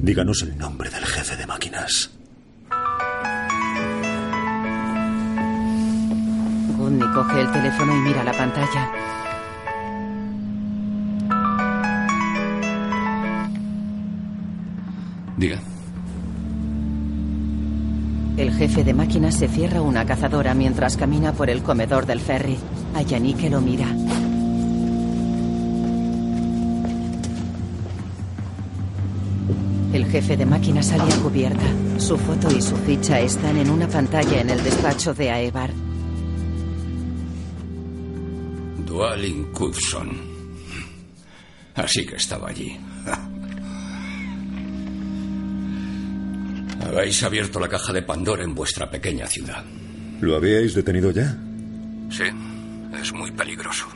Díganos 0.00 0.42
el 0.42 0.58
nombre 0.58 0.90
del 0.90 1.06
jefe 1.06 1.36
de 1.36 1.46
máquinas. 1.46 2.10
Gudni 6.76 7.12
coge 7.14 7.40
el 7.40 7.52
teléfono 7.52 7.94
y 7.94 8.00
mira 8.00 8.24
la 8.24 8.32
pantalla. 8.32 8.90
Diga. 15.36 15.73
El 18.36 18.52
jefe 18.52 18.82
de 18.82 18.94
máquinas 18.94 19.36
se 19.36 19.46
cierra 19.46 19.80
una 19.80 20.04
cazadora 20.04 20.54
mientras 20.54 20.96
camina 20.96 21.32
por 21.32 21.50
el 21.50 21.62
comedor 21.62 22.04
del 22.04 22.18
ferry. 22.18 22.56
Ayani 22.94 23.34
que 23.34 23.48
lo 23.48 23.60
mira. 23.60 23.86
El 29.92 30.06
jefe 30.06 30.36
de 30.36 30.44
máquinas 30.44 30.86
sale 30.86 31.12
a 31.12 31.16
cubierta. 31.18 31.64
Su 31.98 32.18
foto 32.18 32.50
y 32.50 32.60
su 32.60 32.76
ficha 32.78 33.20
están 33.20 33.56
en 33.56 33.70
una 33.70 33.86
pantalla 33.86 34.40
en 34.40 34.50
el 34.50 34.64
despacho 34.64 35.14
de 35.14 35.30
Aebar. 35.30 35.70
Dualin 38.84 39.44
Cubson. 39.52 40.10
Así 41.76 42.04
que 42.04 42.16
estaba 42.16 42.48
allí. 42.48 42.76
Habéis 46.94 47.22
abierto 47.24 47.58
la 47.58 47.68
caja 47.68 47.92
de 47.92 48.02
Pandora 48.02 48.44
en 48.44 48.54
vuestra 48.54 48.88
pequeña 48.88 49.26
ciudad. 49.26 49.64
¿Lo 50.20 50.36
habíais 50.36 50.74
detenido 50.74 51.10
ya? 51.10 51.36
Sí, 52.08 52.22
es 53.00 53.12
muy 53.12 53.32
peligroso. 53.32 53.86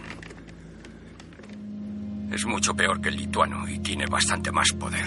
Es 2.33 2.45
mucho 2.45 2.75
peor 2.75 3.01
que 3.01 3.09
el 3.09 3.17
lituano 3.17 3.69
y 3.69 3.79
tiene 3.79 4.05
bastante 4.07 4.51
más 4.51 4.73
poder. 4.73 5.07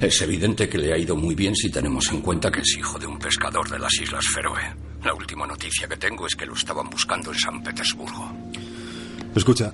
Es 0.00 0.22
evidente 0.22 0.70
que 0.70 0.78
le 0.78 0.94
ha 0.94 0.98
ido 0.98 1.14
muy 1.14 1.34
bien 1.34 1.54
si 1.54 1.70
tenemos 1.70 2.10
en 2.10 2.22
cuenta 2.22 2.50
que 2.50 2.60
es 2.60 2.76
hijo 2.78 2.98
de 2.98 3.06
un 3.06 3.18
pescador 3.18 3.68
de 3.68 3.78
las 3.78 3.92
Islas 4.00 4.24
Feroe. 4.34 4.74
La 5.04 5.12
última 5.12 5.46
noticia 5.46 5.86
que 5.86 5.98
tengo 5.98 6.26
es 6.26 6.34
que 6.34 6.46
lo 6.46 6.54
estaban 6.54 6.88
buscando 6.88 7.30
en 7.30 7.38
San 7.38 7.62
Petersburgo. 7.62 8.32
Escucha, 9.36 9.72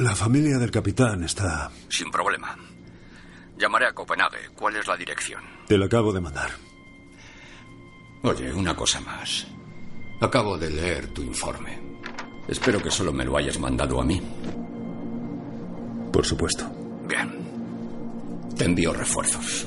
la 0.00 0.16
familia 0.16 0.58
del 0.58 0.72
capitán 0.72 1.22
está... 1.22 1.70
Sin 1.88 2.10
problema. 2.10 2.65
Llamaré 3.58 3.86
a 3.86 3.92
Copenhague. 3.92 4.50
¿Cuál 4.54 4.76
es 4.76 4.86
la 4.86 4.96
dirección? 4.96 5.42
Te 5.66 5.78
la 5.78 5.86
acabo 5.86 6.12
de 6.12 6.20
mandar. 6.20 6.50
Oye, 8.22 8.52
una 8.52 8.74
cosa 8.76 9.00
más. 9.00 9.46
Acabo 10.20 10.58
de 10.58 10.70
leer 10.70 11.08
tu 11.08 11.22
informe. 11.22 11.78
Espero 12.48 12.82
que 12.82 12.90
solo 12.90 13.12
me 13.12 13.24
lo 13.24 13.36
hayas 13.36 13.58
mandado 13.58 14.00
a 14.00 14.04
mí. 14.04 14.20
Por 16.12 16.24
supuesto. 16.24 16.64
Bien. 17.06 18.48
Te 18.56 18.64
envío 18.64 18.92
refuerzos. 18.92 19.66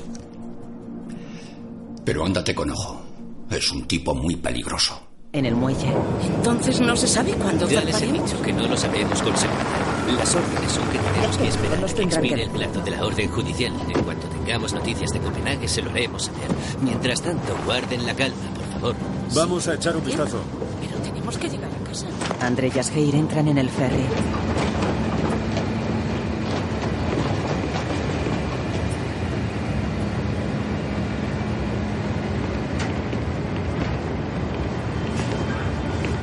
Pero 2.04 2.24
ándate 2.24 2.54
con 2.54 2.70
ojo. 2.70 3.02
Es 3.50 3.70
un 3.70 3.86
tipo 3.86 4.14
muy 4.14 4.36
peligroso. 4.36 5.08
En 5.32 5.46
el 5.46 5.54
muelle. 5.54 5.92
Entonces 6.22 6.80
no 6.80 6.96
se 6.96 7.06
sabe 7.06 7.32
cuándo 7.34 7.68
Ya 7.68 7.82
les 7.82 8.00
he 8.02 8.12
dicho 8.12 8.40
que 8.42 8.52
no 8.52 8.66
lo 8.66 8.76
sabemos 8.76 9.22
con 9.22 9.36
seguridad. 9.36 9.89
Las 10.08 10.34
órdenes 10.34 10.72
son 10.72 10.88
que 10.88 10.98
tenemos 10.98 11.36
que 11.38 11.48
esperar 11.48 11.84
a 11.84 11.86
que 11.86 12.02
expire 12.02 12.42
el 12.42 12.50
plazo 12.50 12.80
de 12.80 12.90
la 12.90 13.04
orden 13.04 13.30
judicial. 13.30 13.72
En 13.94 14.02
cuanto 14.02 14.26
tengamos 14.28 14.72
noticias 14.72 15.10
de 15.12 15.20
Copenhague, 15.20 15.68
se 15.68 15.82
lo 15.82 15.90
haremos 15.90 16.24
saber. 16.24 16.48
Mientras 16.82 17.22
tanto, 17.22 17.56
guarden 17.64 18.06
la 18.06 18.14
calma, 18.14 18.36
por 18.54 18.64
favor. 18.72 18.96
Vamos 19.34 19.68
a 19.68 19.74
echar 19.74 19.96
un 19.96 20.04
vistazo. 20.04 20.40
Pero 20.80 20.98
tenemos 21.02 21.38
que 21.38 21.48
llegar 21.48 21.70
a 21.70 21.88
casa. 21.88 22.06
André 22.40 22.72
y 22.74 22.78
Asgeir 22.78 23.14
entran 23.14 23.48
en 23.48 23.58
el 23.58 23.68
ferry. 23.70 24.04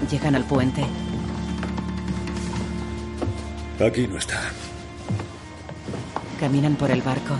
Llegan 0.09 0.35
al 0.35 0.43
puente. 0.45 0.85
Aquí 3.79 4.07
no 4.07 4.17
está. 4.17 4.41
Caminan 6.39 6.75
por 6.75 6.89
el 6.89 7.01
barco. 7.01 7.35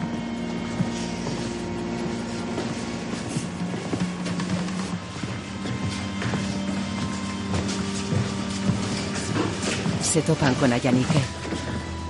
Se 10.02 10.22
topan 10.22 10.54
con 10.56 10.72
Ayanike. 10.74 11.20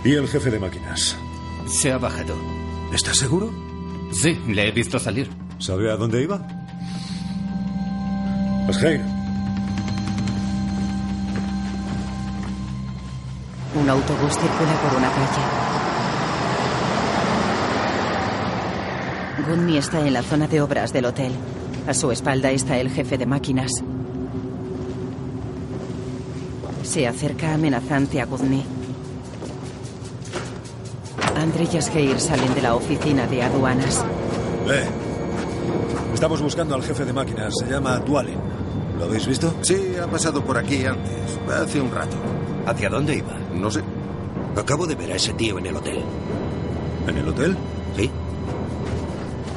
¿Y 0.04 0.14
el 0.14 0.28
jefe 0.28 0.52
de 0.52 0.60
máquinas? 0.60 1.18
Se 1.68 1.92
ha 1.92 1.98
bajado. 1.98 2.36
¿Estás 2.94 3.18
seguro? 3.18 3.52
Sí, 4.14 4.40
le 4.48 4.68
he 4.68 4.72
visto 4.72 5.00
salir. 5.00 5.30
¿Sabe 5.60 5.92
a 5.92 5.98
dónde 5.98 6.24
iba? 6.24 6.46
Asgeir, 8.70 9.02
Un 13.80 13.90
autobús 13.90 14.34
circula 14.34 14.74
por 14.82 14.98
una 14.98 15.10
calle. 15.10 15.68
Gunmi 19.48 19.78
está 19.78 20.06
en 20.06 20.14
la 20.14 20.24
zona 20.24 20.48
de 20.48 20.62
obras 20.62 20.92
del 20.92 21.06
hotel. 21.06 21.32
A 21.88 21.94
su 21.94 22.12
espalda 22.12 22.52
está 22.52 22.78
el 22.78 22.90
jefe 22.90 23.18
de 23.18 23.26
máquinas. 23.26 23.72
Se 26.84 27.08
acerca 27.08 27.54
amenazante 27.54 28.20
a 28.20 28.26
Gudni. 28.26 28.66
André 31.36 31.68
y 31.72 31.78
Asgeir 31.78 32.20
salen 32.20 32.54
de 32.56 32.62
la 32.62 32.76
oficina 32.76 33.28
de 33.28 33.44
aduanas. 33.44 34.04
Eh. 34.70 34.88
Estamos 36.14 36.42
buscando 36.42 36.74
al 36.76 36.84
jefe 36.84 37.06
de 37.06 37.14
máquinas. 37.14 37.54
Se 37.60 37.68
llama 37.70 38.00
Dualin. 38.00 38.40
¿Lo 38.98 39.06
habéis 39.06 39.28
visto? 39.28 39.54
Sí, 39.62 39.96
ha 40.02 40.08
pasado 40.08 40.44
por 40.44 40.58
aquí 40.58 40.84
antes, 40.84 41.40
hace 41.56 41.80
un 41.80 41.92
rato. 41.92 42.18
¿Hacia 42.66 42.90
dónde 42.90 43.16
iba? 43.16 43.47
No 43.58 43.72
sé. 43.72 43.84
Acabo 44.56 44.86
de 44.88 44.96
ver 44.96 45.12
a 45.12 45.16
ese 45.16 45.34
tío 45.34 45.58
en 45.60 45.66
el 45.68 45.76
hotel. 45.76 46.04
¿En 47.08 47.18
el 47.18 47.28
hotel? 47.28 47.58
Sí. 47.96 48.10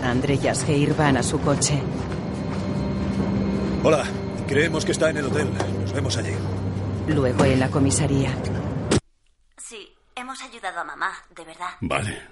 André 0.02 0.38
y 0.42 0.46
Asgeir 0.48 0.94
van 0.94 1.16
a 1.16 1.22
su 1.22 1.40
coche. 1.40 1.80
Hola, 3.82 4.04
creemos 4.46 4.84
que 4.84 4.92
está 4.92 5.10
en 5.10 5.18
el 5.18 5.26
hotel. 5.26 5.50
Nos 5.80 5.92
vemos 5.92 6.16
allí. 6.16 6.32
Luego 7.08 7.44
en 7.44 7.60
la 7.60 7.70
comisaría. 7.70 8.34
Sí, 9.56 9.88
hemos 10.14 10.40
ayudado 10.42 10.80
a 10.80 10.84
mamá, 10.84 11.12
de 11.34 11.44
verdad. 11.44 11.70
Vale. 11.80 12.22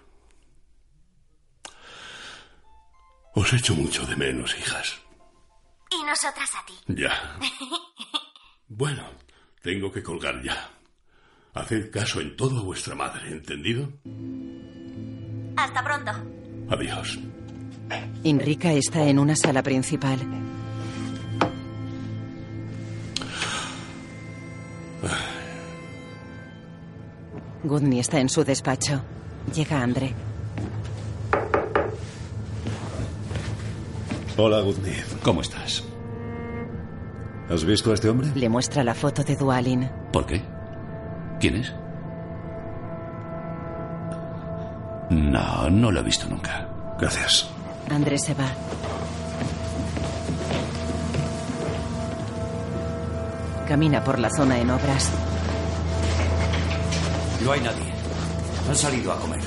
Os 3.35 3.52
echo 3.52 3.74
mucho 3.74 4.04
de 4.07 4.16
menos, 4.16 4.57
hijas. 4.59 5.00
Y 5.90 6.02
nosotras 6.04 6.50
a 6.54 6.64
ti. 6.66 6.74
Ya. 6.88 7.12
Bueno, 8.70 9.02
tengo 9.62 9.90
que 9.90 10.02
colgar 10.02 10.42
ya. 10.42 10.70
Haced 11.59 11.90
caso 11.90 12.21
en 12.21 12.37
todo 12.37 12.61
a 12.61 12.62
vuestra 12.62 12.94
madre, 12.94 13.33
¿entendido? 13.33 13.88
Hasta 15.57 15.83
pronto. 15.83 16.12
Adiós. 16.71 17.18
Inrika 18.23 18.73
está 18.73 19.03
en 19.09 19.18
una 19.18 19.35
sala 19.35 19.61
principal. 19.64 20.21
Gudni 27.64 27.99
está 27.99 28.21
en 28.21 28.29
su 28.29 28.44
despacho. 28.44 29.03
Llega 29.53 29.83
André. 29.83 30.14
Hola, 34.37 34.61
Gudni. 34.61 34.92
¿Cómo 35.25 35.40
estás? 35.40 35.83
¿Has 37.51 37.64
visto 37.64 37.90
a 37.90 37.94
este 37.94 38.09
hombre? 38.09 38.31
Le 38.37 38.49
muestra 38.49 38.85
la 38.85 38.94
foto 38.94 39.25
de 39.25 39.35
Dualin. 39.35 39.90
¿Por 40.12 40.25
qué? 40.25 40.58
¿Quién 41.40 41.57
es? 41.57 41.72
No, 45.11 45.70
no 45.70 45.90
lo 45.92 46.01
he 46.01 46.03
visto 46.03 46.27
nunca. 46.29 46.66
Gracias. 46.98 47.48
André 47.90 48.18
se 48.18 48.35
va. 48.35 48.48
Camina 53.68 54.03
por 54.03 54.18
la 54.18 54.31
zona 54.31 54.59
en 54.59 54.70
obras. 54.70 55.11
No 57.44 57.53
hay 57.53 57.61
nadie. 57.61 57.92
Han 58.68 58.77
salido 58.77 59.12
a 59.12 59.18
comer. 59.18 59.40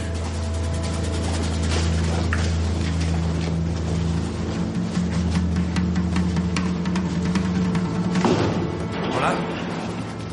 Hola. 9.17 9.35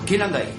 ¿Quién 0.07 0.23
anda 0.23 0.39
ahí? 0.39 0.58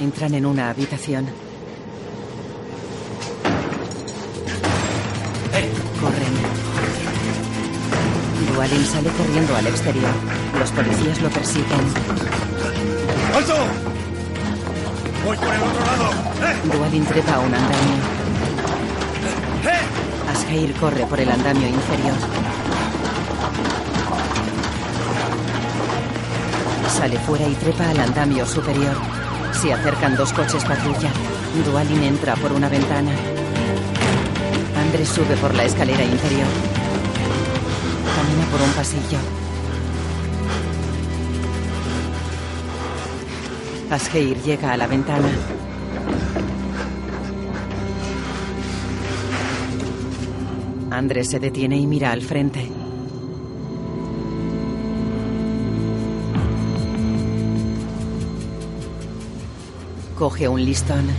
Entran 0.00 0.34
en 0.34 0.44
una 0.44 0.70
habitación. 0.70 1.26
Corren. 6.00 6.34
Dualin 8.54 8.84
sale 8.84 9.08
corriendo 9.10 9.56
al 9.56 9.66
exterior. 9.66 10.10
Los 10.58 10.70
policías 10.72 11.22
lo 11.22 11.30
persiguen. 11.30 11.80
¡Alto! 13.34 13.54
¡Voy 15.24 15.36
por 15.36 15.54
el 15.54 15.62
otro 15.62 15.86
lado! 15.86 16.10
Dualin 16.72 17.04
trepa 17.06 17.34
a 17.34 17.38
un 17.38 17.54
andamio. 17.54 17.96
Asgeir 20.30 20.74
corre 20.74 21.06
por 21.06 21.20
el 21.20 21.30
andamio 21.30 21.68
inferior. 21.68 22.16
Sale 26.88 27.18
fuera 27.20 27.48
y 27.48 27.54
trepa 27.54 27.88
al 27.90 28.00
andamio 28.00 28.44
superior. 28.44 29.23
Se 29.60 29.72
acercan 29.72 30.16
dos 30.16 30.32
coches 30.32 30.64
patrulla. 30.64 31.10
Dualin 31.64 32.02
entra 32.02 32.34
por 32.36 32.52
una 32.52 32.68
ventana. 32.68 33.12
Andrés 34.76 35.08
sube 35.08 35.36
por 35.36 35.54
la 35.54 35.64
escalera 35.64 36.04
interior. 36.04 36.46
Camina 38.16 38.46
por 38.50 38.60
un 38.60 38.70
pasillo. 38.72 39.18
Asgeir 43.90 44.42
llega 44.42 44.72
a 44.72 44.76
la 44.76 44.86
ventana. 44.86 45.28
Andrés 50.90 51.30
se 51.30 51.40
detiene 51.40 51.76
y 51.76 51.86
mira 51.86 52.12
al 52.12 52.22
frente. 52.22 52.83
Coge 60.16 60.46
un 60.46 60.64
listón. 60.64 61.10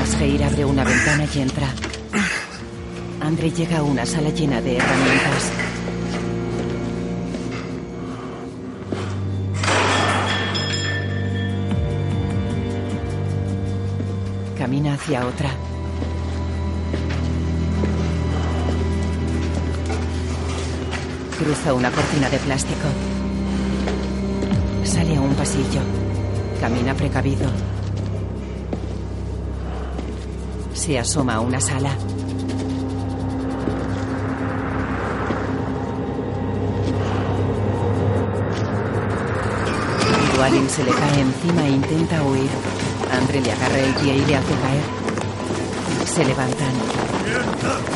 Asgeir 0.00 0.44
abre 0.44 0.64
una 0.64 0.84
ventana 0.84 1.26
y 1.34 1.38
entra. 1.40 1.66
André 3.20 3.50
llega 3.50 3.78
a 3.78 3.82
una 3.82 4.06
sala 4.06 4.30
llena 4.30 4.60
de 4.60 4.76
herramientas. 4.76 5.52
Camina 14.56 14.94
hacia 14.94 15.26
otra. 15.26 15.69
Cruza 21.40 21.72
una 21.72 21.90
cortina 21.90 22.28
de 22.28 22.36
plástico. 22.36 22.86
Sale 24.84 25.16
a 25.16 25.22
un 25.22 25.32
pasillo. 25.32 25.80
Camina 26.60 26.92
precavido. 26.92 27.48
Se 30.74 30.98
asoma 30.98 31.36
a 31.36 31.40
una 31.40 31.58
sala. 31.58 31.96
Dualin 40.36 40.68
se 40.68 40.84
le 40.84 40.90
cae 40.90 41.20
encima 41.20 41.64
e 41.64 41.70
intenta 41.70 42.22
huir. 42.22 42.50
André 43.18 43.40
le 43.40 43.52
agarra 43.52 43.78
el 43.78 43.94
pie 43.94 44.14
y 44.14 44.26
le 44.26 44.36
hace 44.36 44.54
caer. 44.62 46.04
Se 46.04 46.22
levantan. 46.22 46.74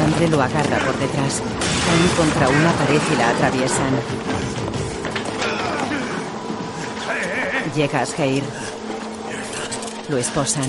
André 0.03 0.29
lo 0.29 0.41
agarra 0.41 0.79
por 0.79 0.99
detrás. 0.99 1.43
Caen 1.87 2.09
contra 2.17 2.49
una 2.49 2.73
pared 2.73 3.01
y 3.13 3.17
la 3.17 3.31
atraviesan. 3.31 3.95
Llega 7.75 8.01
Asgeir. 8.01 8.43
Lo 10.09 10.17
esposan. 10.19 10.67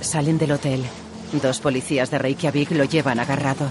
Salen 0.00 0.38
del 0.38 0.52
hotel. 0.52 0.84
Dos 1.32 1.60
policías 1.60 2.10
de 2.10 2.18
Reykjavik 2.18 2.70
lo 2.72 2.84
llevan 2.84 3.20
agarrado. 3.20 3.68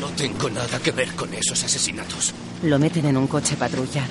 No 0.00 0.08
tengo 0.08 0.50
nada 0.50 0.78
que 0.80 0.90
ver 0.90 1.14
con 1.14 1.32
esos 1.34 1.62
asesinatos. 1.62 2.34
Lo 2.64 2.78
meten 2.78 3.06
en 3.06 3.16
un 3.16 3.26
coche 3.26 3.56
patrulla. 3.56 4.04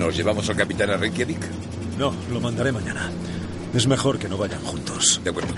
¿Nos 0.00 0.16
llevamos 0.16 0.48
al 0.48 0.56
capitán 0.56 0.88
a 0.88 0.96
Reykjavik? 0.96 1.46
No, 1.98 2.14
lo 2.30 2.40
mandaré 2.40 2.72
mañana. 2.72 3.10
Es 3.74 3.86
mejor 3.86 4.18
que 4.18 4.30
no 4.30 4.38
vayan 4.38 4.62
juntos. 4.62 5.20
De 5.22 5.28
acuerdo. 5.28 5.52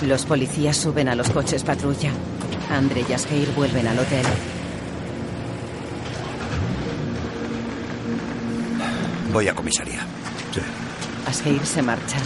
Los 0.00 0.24
policías 0.24 0.78
suben 0.78 1.10
a 1.10 1.14
los 1.14 1.28
coches 1.28 1.62
patrulla. 1.62 2.10
André 2.70 3.04
y 3.06 3.12
Asgeir 3.12 3.50
vuelven 3.54 3.86
al 3.86 3.98
hotel. 3.98 4.24
Voy 9.30 9.48
a 9.48 9.54
comisaría. 9.54 10.00
Sí. 10.54 10.62
Asgeir 11.26 11.66
se 11.66 11.82
marcha. 11.82 12.16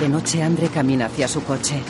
De 0.00 0.08
noche, 0.08 0.42
André 0.42 0.68
camina 0.68 1.06
hacia 1.06 1.28
su 1.28 1.44
coche. 1.44 1.82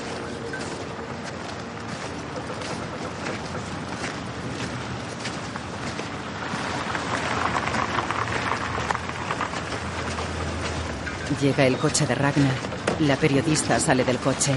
Llega 11.40 11.64
el 11.64 11.76
coche 11.78 12.04
de 12.04 12.16
Ragnar. 12.16 12.50
La 12.98 13.14
periodista 13.14 13.78
sale 13.78 14.02
del 14.04 14.18
coche. 14.18 14.56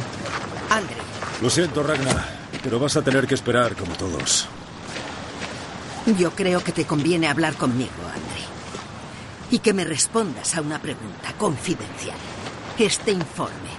André. 0.71 0.95
Lo 1.39 1.47
siento, 1.51 1.83
Ragnar, 1.83 2.25
pero 2.63 2.79
vas 2.79 2.97
a 2.97 3.03
tener 3.03 3.27
que 3.27 3.35
esperar 3.35 3.75
como 3.75 3.93
todos. 3.93 4.47
Yo 6.17 6.31
creo 6.31 6.63
que 6.63 6.71
te 6.71 6.85
conviene 6.85 7.27
hablar 7.27 7.53
conmigo, 7.53 7.91
André. 8.07 8.41
Y 9.51 9.59
que 9.59 9.73
me 9.73 9.83
respondas 9.83 10.55
a 10.55 10.61
una 10.61 10.81
pregunta 10.81 11.33
confidencial. 11.37 12.32
Este 12.83 13.13
informe 13.13 13.69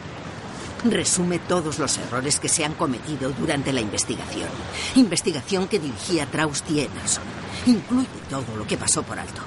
resume 0.82 1.38
todos 1.38 1.78
los 1.78 1.98
errores 1.98 2.40
que 2.40 2.48
se 2.48 2.64
han 2.64 2.72
cometido 2.72 3.32
durante 3.32 3.70
la 3.70 3.82
investigación. 3.82 4.48
Investigación 4.94 5.68
que 5.68 5.78
dirigía 5.78 6.24
Trausti 6.24 6.80
Emerson. 6.80 7.22
Incluye 7.66 8.09
todo 8.30 8.57
lo 8.57 8.66
que 8.66 8.78
pasó 8.78 9.02
por 9.02 9.18
alto. 9.18 9.42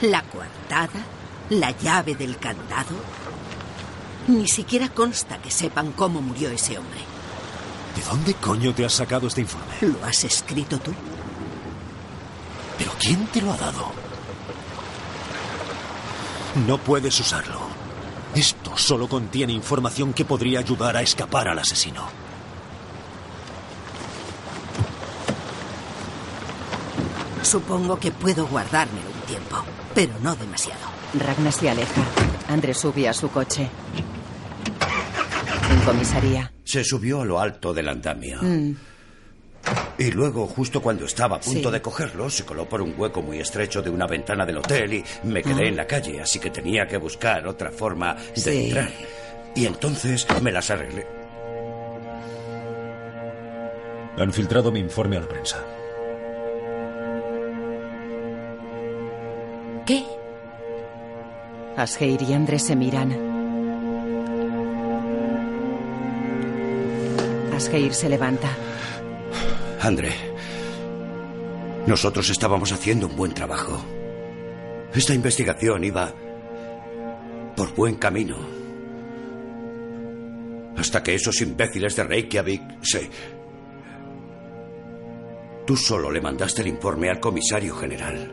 La 0.00 0.22
coartada, 0.22 1.04
la 1.50 1.72
llave 1.72 2.14
del 2.14 2.38
candado. 2.38 2.96
Ni 4.26 4.48
siquiera 4.48 4.88
consta 4.88 5.36
que 5.36 5.50
sepan 5.50 5.92
cómo 5.92 6.22
murió 6.22 6.48
ese 6.48 6.78
hombre. 6.78 7.00
¿De 7.96 8.02
dónde 8.04 8.32
coño 8.32 8.74
te 8.74 8.86
has 8.86 8.94
sacado 8.94 9.26
este 9.26 9.42
informe? 9.42 9.74
¿Lo 9.82 10.02
has 10.02 10.24
escrito 10.24 10.78
tú? 10.78 10.94
¿Pero 12.78 12.92
quién 12.98 13.26
te 13.26 13.42
lo 13.42 13.52
ha 13.52 13.58
dado? 13.58 13.92
No 16.66 16.78
puedes 16.78 17.20
usarlo. 17.20 17.63
Esto 18.34 18.76
solo 18.76 19.08
contiene 19.08 19.52
información 19.52 20.12
que 20.12 20.24
podría 20.24 20.58
ayudar 20.58 20.96
a 20.96 21.02
escapar 21.02 21.48
al 21.48 21.58
asesino. 21.58 22.08
Supongo 27.42 27.98
que 28.00 28.10
puedo 28.10 28.46
guardármelo 28.46 29.06
un 29.06 29.26
tiempo, 29.26 29.56
pero 29.94 30.14
no 30.20 30.34
demasiado. 30.34 30.80
Ragnar 31.14 31.52
se 31.52 31.70
aleja. 31.70 32.02
André 32.48 32.74
sube 32.74 33.08
a 33.08 33.12
su 33.12 33.28
coche. 33.28 33.70
En 35.70 35.80
comisaría. 35.80 36.52
Se 36.64 36.82
subió 36.82 37.20
a 37.20 37.24
lo 37.24 37.38
alto 37.38 37.72
del 37.72 37.88
andamio. 37.88 38.40
Mm. 38.42 38.72
Y 39.98 40.10
luego, 40.10 40.46
justo 40.46 40.80
cuando 40.82 41.04
estaba 41.06 41.36
a 41.36 41.40
punto 41.40 41.68
Sí. 41.68 41.72
de 41.72 41.80
cogerlo, 41.82 42.28
se 42.30 42.44
coló 42.44 42.68
por 42.68 42.82
un 42.82 42.94
hueco 42.96 43.22
muy 43.22 43.38
estrecho 43.40 43.80
de 43.82 43.90
una 43.90 44.06
ventana 44.06 44.44
del 44.44 44.58
hotel 44.58 44.92
y 44.94 45.04
me 45.24 45.42
quedé 45.42 45.64
Ah. 45.64 45.68
en 45.68 45.76
la 45.76 45.86
calle, 45.86 46.20
así 46.20 46.38
que 46.38 46.50
tenía 46.50 46.86
que 46.86 46.96
buscar 46.96 47.46
otra 47.46 47.70
forma 47.70 48.14
de 48.14 48.40
Sí. 48.40 48.64
entrar. 48.66 48.90
Y 49.54 49.66
entonces 49.66 50.26
me 50.42 50.50
las 50.52 50.70
arreglé. 50.70 51.06
Han 54.16 54.32
filtrado 54.32 54.70
mi 54.72 54.80
informe 54.80 55.16
a 55.16 55.20
la 55.20 55.28
prensa. 55.28 55.58
¿Qué? 59.86 60.04
Asgeir 61.76 62.22
y 62.22 62.32
André 62.32 62.58
se 62.58 62.74
miran. 62.76 63.12
Asgeir 67.54 67.94
se 67.94 68.08
levanta. 68.08 68.48
André, 69.84 70.14
nosotros 71.86 72.30
estábamos 72.30 72.72
haciendo 72.72 73.06
un 73.06 73.16
buen 73.16 73.34
trabajo. 73.34 73.84
Esta 74.94 75.12
investigación 75.12 75.84
iba 75.84 76.10
por 77.54 77.74
buen 77.74 77.96
camino. 77.96 78.38
Hasta 80.78 81.02
que 81.02 81.14
esos 81.14 81.38
imbéciles 81.42 81.96
de 81.96 82.04
Reykjavik 82.04 82.62
se... 82.82 83.10
Tú 85.66 85.76
solo 85.76 86.10
le 86.10 86.22
mandaste 86.22 86.62
el 86.62 86.68
informe 86.68 87.10
al 87.10 87.20
comisario 87.20 87.76
general. 87.76 88.32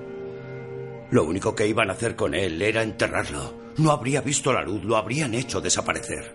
Lo 1.12 1.26
único 1.26 1.54
que 1.54 1.68
iban 1.68 1.90
a 1.90 1.94
hacer 1.94 2.16
con 2.16 2.34
él 2.34 2.62
era 2.62 2.82
enterrarlo. 2.82 3.74
No 3.76 3.92
habría 3.92 4.22
visto 4.22 4.54
la 4.54 4.62
luz, 4.62 4.86
lo 4.86 4.96
habrían 4.96 5.34
hecho 5.34 5.60
desaparecer. 5.60 6.34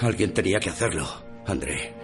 Alguien 0.00 0.32
tenía 0.32 0.58
que 0.58 0.70
hacerlo, 0.70 1.06
André. 1.44 2.03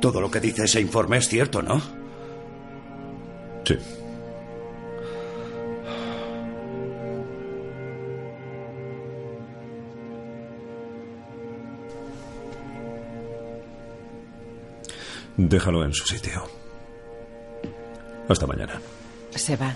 Todo 0.00 0.20
lo 0.20 0.30
que 0.30 0.40
dice 0.40 0.64
ese 0.64 0.80
informe 0.80 1.18
es 1.18 1.28
cierto, 1.28 1.60
¿no? 1.62 1.80
Sí. 3.64 3.76
Déjalo 15.36 15.84
en 15.84 15.92
su 15.92 16.06
sitio. 16.06 16.42
Hasta 18.28 18.46
mañana. 18.46 18.80
Se 19.34 19.56
va. 19.56 19.74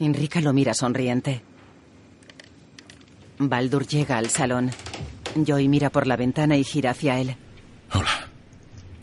Enrica 0.00 0.40
lo 0.40 0.52
mira 0.54 0.72
sonriente. 0.72 1.42
Baldur 3.38 3.86
llega 3.86 4.16
al 4.16 4.30
salón. 4.30 4.70
Joy 5.34 5.68
mira 5.68 5.90
por 5.90 6.06
la 6.06 6.16
ventana 6.16 6.56
y 6.56 6.64
gira 6.64 6.90
hacia 6.92 7.20
él. 7.20 7.36
Hola. 7.92 8.28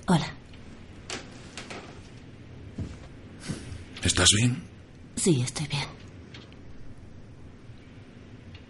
Hola. 0.08 0.28
¿Estás 4.04 4.30
bien? 4.38 4.64
Sí, 5.16 5.42
estoy 5.42 5.68
bien. 5.68 5.86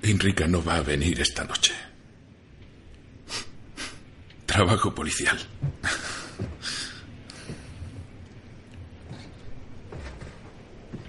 Enrica 0.01 0.47
no 0.47 0.63
va 0.63 0.77
a 0.77 0.81
venir 0.81 1.19
esta 1.21 1.45
noche. 1.45 1.73
Trabajo 4.45 4.93
policial. 4.93 5.37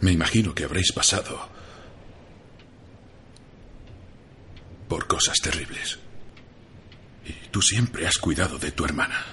Me 0.00 0.12
imagino 0.12 0.54
que 0.54 0.64
habréis 0.64 0.92
pasado 0.92 1.48
por 4.88 5.06
cosas 5.06 5.38
terribles. 5.40 5.98
Y 7.26 7.32
tú 7.50 7.60
siempre 7.60 8.06
has 8.06 8.18
cuidado 8.18 8.58
de 8.58 8.72
tu 8.72 8.84
hermana. 8.84 9.24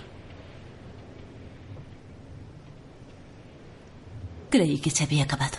Creí 4.49 4.80
que 4.80 4.91
se 4.91 5.03
había 5.03 5.24
acabado. 5.24 5.57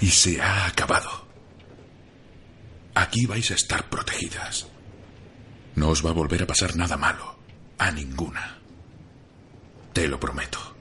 Y 0.00 0.08
se 0.08 0.40
ha 0.40 0.66
acabado. 0.66 1.26
Aquí 2.94 3.26
vais 3.26 3.50
a 3.50 3.54
estar 3.54 3.88
protegidas. 3.88 4.66
No 5.76 5.88
os 5.88 6.04
va 6.04 6.10
a 6.10 6.14
volver 6.14 6.42
a 6.42 6.46
pasar 6.46 6.76
nada 6.76 6.96
malo. 6.96 7.36
A 7.78 7.90
ninguna. 7.90 8.58
Te 9.92 10.08
lo 10.08 10.18
prometo. 10.18 10.71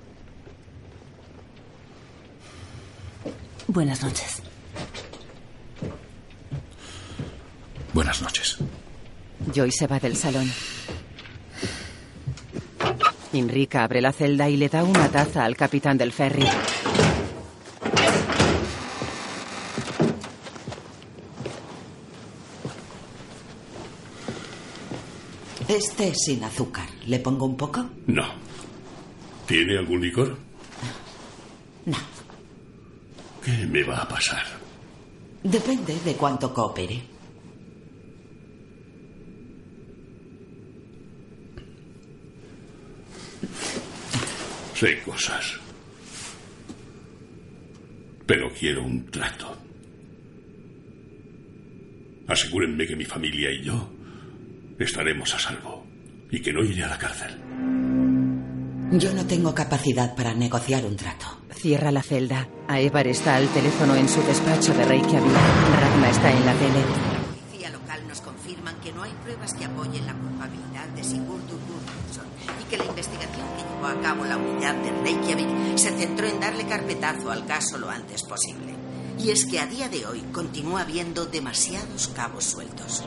Buenas 3.74 4.04
noches. 4.04 4.42
Buenas 7.94 8.22
noches. 8.22 8.58
Joy 9.56 9.72
se 9.72 9.88
va 9.88 9.98
del 9.98 10.18
salón. 10.18 10.52
Enrica 13.32 13.86
abre 13.86 14.02
la 14.02 14.12
celda 14.12 14.50
y 14.50 14.58
le 14.58 14.68
da 14.68 14.84
una 14.84 15.08
taza 15.08 15.46
al 15.46 15.56
capitán 15.56 15.98
del 15.98 16.12
ferry. 16.12 16.46
Este 25.70 26.10
es 26.10 26.18
sin 26.26 26.44
azúcar. 26.44 26.90
¿Le 27.06 27.20
pongo 27.20 27.46
un 27.46 27.56
poco? 27.56 27.90
No. 28.08 28.26
¿Tiene 29.48 29.78
algún 29.78 30.02
licor? 30.02 30.38
No. 31.86 32.21
¿Qué 33.44 33.66
me 33.68 33.84
va 33.84 33.98
a 34.04 34.08
pasar? 34.08 34.44
Depende 35.44 36.00
de 36.06 36.14
cuánto 36.14 36.54
coopere. 36.54 37.02
Sé 44.76 45.02
cosas. 45.02 45.60
Pero 48.28 48.50
quiero 48.54 48.84
un 48.84 49.06
trato. 49.10 49.58
Asegúrenme 52.28 52.86
que 52.86 52.96
mi 52.96 53.06
familia 53.06 53.52
y 53.52 53.64
yo 53.64 53.90
estaremos 54.80 55.34
a 55.34 55.40
salvo 55.40 55.86
y 56.30 56.40
que 56.42 56.54
no 56.54 56.64
iré 56.64 56.84
a 56.84 56.90
la 56.90 56.98
cárcel. 56.98 57.32
Yo 58.94 59.14
no 59.14 59.26
tengo 59.26 59.54
capacidad 59.54 60.16
para 60.16 60.34
negociar 60.34 60.86
un 60.86 60.96
trato. 60.96 61.41
Cierra 61.62 61.92
la 61.92 62.02
celda. 62.02 62.48
Aevar 62.68 63.06
está 63.06 63.36
al 63.36 63.48
teléfono 63.50 63.94
en 63.94 64.10
su 64.10 64.20
despacho 64.24 64.74
de 64.74 64.84
Reykjavik. 64.84 65.32
Ragna 65.80 66.10
está 66.10 66.32
en 66.32 66.44
la 66.44 66.54
tele. 66.56 66.80
La 66.80 67.38
policía 67.38 67.70
local 67.70 68.08
nos 68.08 68.22
confirman 68.22 68.80
que 68.82 68.92
no 68.92 69.04
hay 69.04 69.12
pruebas 69.24 69.54
que 69.54 69.66
apoyen 69.66 70.08
la 70.08 70.16
culpabilidad 70.16 70.88
de 70.96 71.04
Sigurdur 71.04 71.60
Gudmundsson 71.68 72.26
y 72.60 72.64
que 72.68 72.78
la 72.78 72.86
investigación 72.86 73.46
que 73.56 73.62
llevó 73.62 73.86
a 73.86 74.02
cabo 74.02 74.26
la 74.26 74.38
unidad 74.38 74.74
de 74.74 74.92
Reykjavik 75.04 75.78
se 75.78 75.92
centró 75.92 76.26
en 76.26 76.40
darle 76.40 76.66
carpetazo 76.66 77.30
al 77.30 77.46
caso 77.46 77.78
lo 77.78 77.92
antes 77.92 78.24
posible. 78.24 78.74
Y 79.20 79.30
es 79.30 79.46
que 79.46 79.60
a 79.60 79.68
día 79.68 79.88
de 79.88 80.08
hoy 80.08 80.22
continúa 80.34 80.82
habiendo 80.82 81.28
demasiados 81.28 82.08
cabos 82.16 82.44
sueltos. 82.44 83.04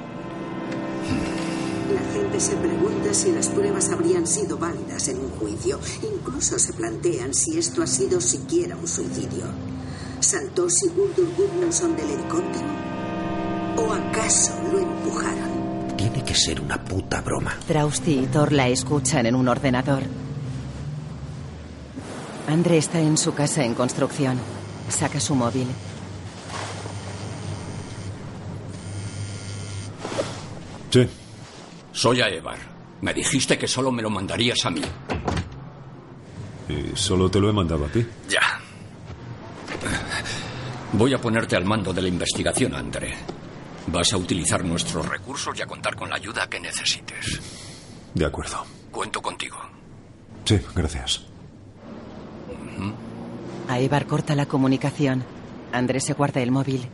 La 1.94 2.00
gente 2.12 2.40
se 2.40 2.56
pregunta 2.56 3.14
si 3.14 3.30
las 3.30 3.46
pruebas 3.48 3.88
habrían 3.90 4.26
sido 4.26 4.58
válidas 4.58 5.06
en 5.06 5.20
un 5.20 5.30
juicio. 5.30 5.78
Incluso 6.02 6.58
se 6.58 6.72
plantean 6.72 7.32
si 7.32 7.56
esto 7.56 7.84
ha 7.84 7.86
sido 7.86 8.20
siquiera 8.20 8.74
un 8.74 8.88
suicidio. 8.88 9.44
¿Saltó 10.18 10.68
Sigurdur 10.68 11.32
Gudmundsson 11.36 11.94
del 11.94 12.10
helicóptero? 12.10 12.66
¿O 13.76 13.92
acaso 13.92 14.52
lo 14.72 14.80
empujaron? 14.80 15.96
Tiene 15.96 16.24
que 16.24 16.34
ser 16.34 16.60
una 16.60 16.84
puta 16.84 17.20
broma. 17.20 17.56
Trausti 17.68 18.18
y 18.18 18.26
Thor 18.26 18.52
la 18.52 18.66
escuchan 18.66 19.26
en 19.26 19.36
un 19.36 19.46
ordenador. 19.46 20.02
Andre 22.48 22.78
está 22.78 22.98
en 22.98 23.16
su 23.16 23.34
casa 23.34 23.64
en 23.64 23.74
construcción. 23.74 24.36
Saca 24.88 25.20
su 25.20 25.36
móvil. 25.36 25.68
Sí. 30.90 31.08
Soy 31.94 32.20
Aevar. 32.20 32.58
Me 33.00 33.14
dijiste 33.14 33.56
que 33.56 33.68
solo 33.68 33.92
me 33.92 34.02
lo 34.02 34.10
mandarías 34.10 34.66
a 34.66 34.70
mí. 34.70 34.82
Y 36.68 36.96
solo 36.96 37.30
te 37.30 37.38
lo 37.38 37.48
he 37.48 37.52
mandado 37.52 37.84
a 37.86 37.88
ti. 37.88 38.04
Ya. 38.28 38.60
Voy 40.92 41.14
a 41.14 41.18
ponerte 41.18 41.56
al 41.56 41.64
mando 41.64 41.92
de 41.92 42.02
la 42.02 42.08
investigación, 42.08 42.74
André. 42.74 43.14
Vas 43.86 44.12
a 44.12 44.16
utilizar 44.16 44.64
nuestros 44.64 45.08
recursos 45.08 45.56
y 45.56 45.62
a 45.62 45.66
contar 45.66 45.94
con 45.94 46.10
la 46.10 46.16
ayuda 46.16 46.48
que 46.48 46.58
necesites. 46.58 47.40
De 48.12 48.24
acuerdo. 48.24 48.64
Cuento 48.90 49.22
contigo. 49.22 49.58
Sí, 50.44 50.58
gracias. 50.74 51.24
Aevar 53.68 54.06
corta 54.06 54.34
la 54.34 54.46
comunicación. 54.46 55.24
André 55.72 56.00
se 56.00 56.14
guarda 56.14 56.40
el 56.42 56.50
móvil. 56.50 56.88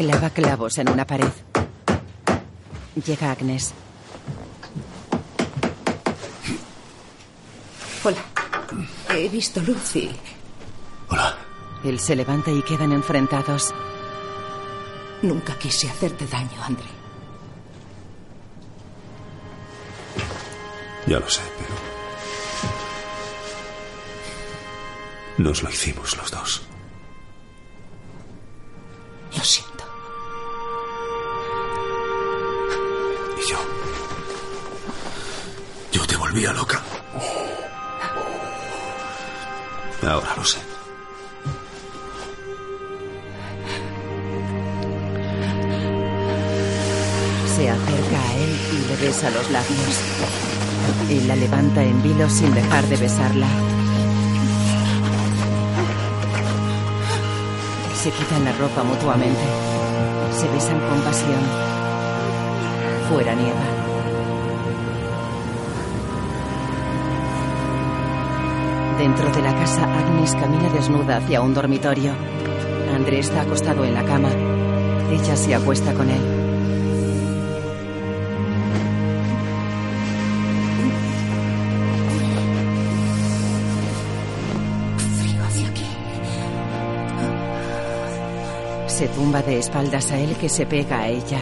Clava 0.00 0.30
clavos 0.30 0.78
en 0.78 0.88
una 0.88 1.06
pared. 1.06 1.28
Llega 3.04 3.32
Agnes. 3.32 3.74
Hola. 8.02 8.24
He 9.10 9.28
visto 9.28 9.60
Lucy. 9.60 10.10
Él 11.84 12.00
se 12.00 12.16
levanta 12.16 12.50
y 12.50 12.62
quedan 12.62 12.92
enfrentados. 12.92 13.74
Nunca 15.20 15.58
quise 15.58 15.90
hacerte 15.90 16.26
daño, 16.26 16.64
André. 16.64 16.88
Ya 21.06 21.20
lo 21.20 21.28
sé, 21.28 21.42
pero... 21.58 21.74
Nos 25.36 25.62
lo 25.62 25.68
hicimos 25.68 26.16
los 26.16 26.30
dos. 26.30 26.69
Lo 40.36 40.44
sé. 40.44 40.58
Se 47.54 47.68
acerca 47.68 48.22
a 48.22 48.34
él 48.36 48.58
y 48.72 48.88
le 48.88 48.96
besa 49.06 49.30
los 49.30 49.50
labios. 49.50 50.00
Él 51.10 51.28
la 51.28 51.36
levanta 51.36 51.82
en 51.82 52.02
vilo 52.02 52.30
sin 52.30 52.54
dejar 52.54 52.84
de 52.86 52.96
besarla. 52.96 53.48
Se 58.02 58.10
quitan 58.10 58.44
la 58.44 58.52
ropa 58.52 58.82
mutuamente. 58.82 59.44
Se 60.32 60.48
besan 60.48 60.80
con 60.88 61.00
pasión. 61.02 61.42
Fuera 63.10 63.34
nieva. 63.34 63.79
Dentro 69.00 69.30
de 69.30 69.40
la 69.40 69.54
casa, 69.54 69.84
Agnes 69.98 70.34
camina 70.34 70.68
desnuda 70.68 71.16
hacia 71.16 71.40
un 71.40 71.54
dormitorio. 71.54 72.12
André 72.94 73.20
está 73.20 73.40
acostado 73.40 73.82
en 73.82 73.94
la 73.94 74.04
cama. 74.04 74.28
Ella 75.10 75.36
se 75.36 75.54
acuesta 75.54 75.94
con 75.94 76.10
él. 76.10 76.20
Frío 85.18 85.44
hacia 85.46 85.68
aquí. 85.70 85.86
Se 88.86 89.08
tumba 89.08 89.40
de 89.40 89.60
espaldas 89.60 90.12
a 90.12 90.18
él 90.18 90.36
que 90.36 90.50
se 90.50 90.66
pega 90.66 90.98
a 90.98 91.08
ella. 91.08 91.40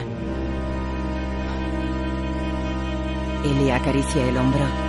Él 3.45 3.65
le 3.65 3.73
acaricia 3.73 4.29
el 4.29 4.37
hombro. 4.37 4.88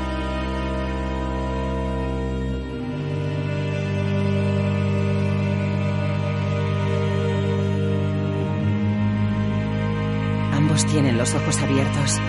Tienen 10.76 11.18
los 11.18 11.34
ojos 11.34 11.58
abiertos. 11.62 12.20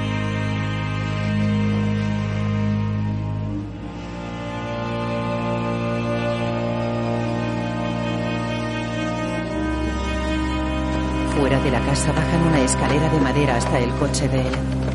Fuera 11.37 11.61
de 11.61 11.71
la 11.71 11.81
casa 11.81 12.13
bajan 12.13 12.43
una 12.47 12.61
escalera 12.61 13.09
de 13.11 13.21
madera 13.21 13.57
hasta 13.57 13.79
el 13.79 13.91
coche 13.95 14.29
de 14.29 14.41
él. 14.41 14.90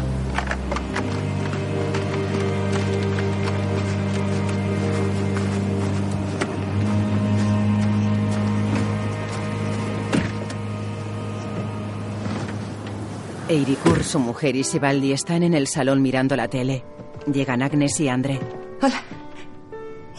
Eirikur, 13.48 14.04
su 14.04 14.18
mujer 14.18 14.56
y 14.56 14.64
Sibaldi 14.64 15.12
están 15.12 15.44
en 15.44 15.54
el 15.54 15.68
salón 15.68 16.02
mirando 16.02 16.36
la 16.36 16.48
tele. 16.48 16.84
Llegan 17.32 17.62
Agnes 17.62 18.00
y 18.00 18.10
Andre. 18.10 18.40
Hola. 18.82 19.02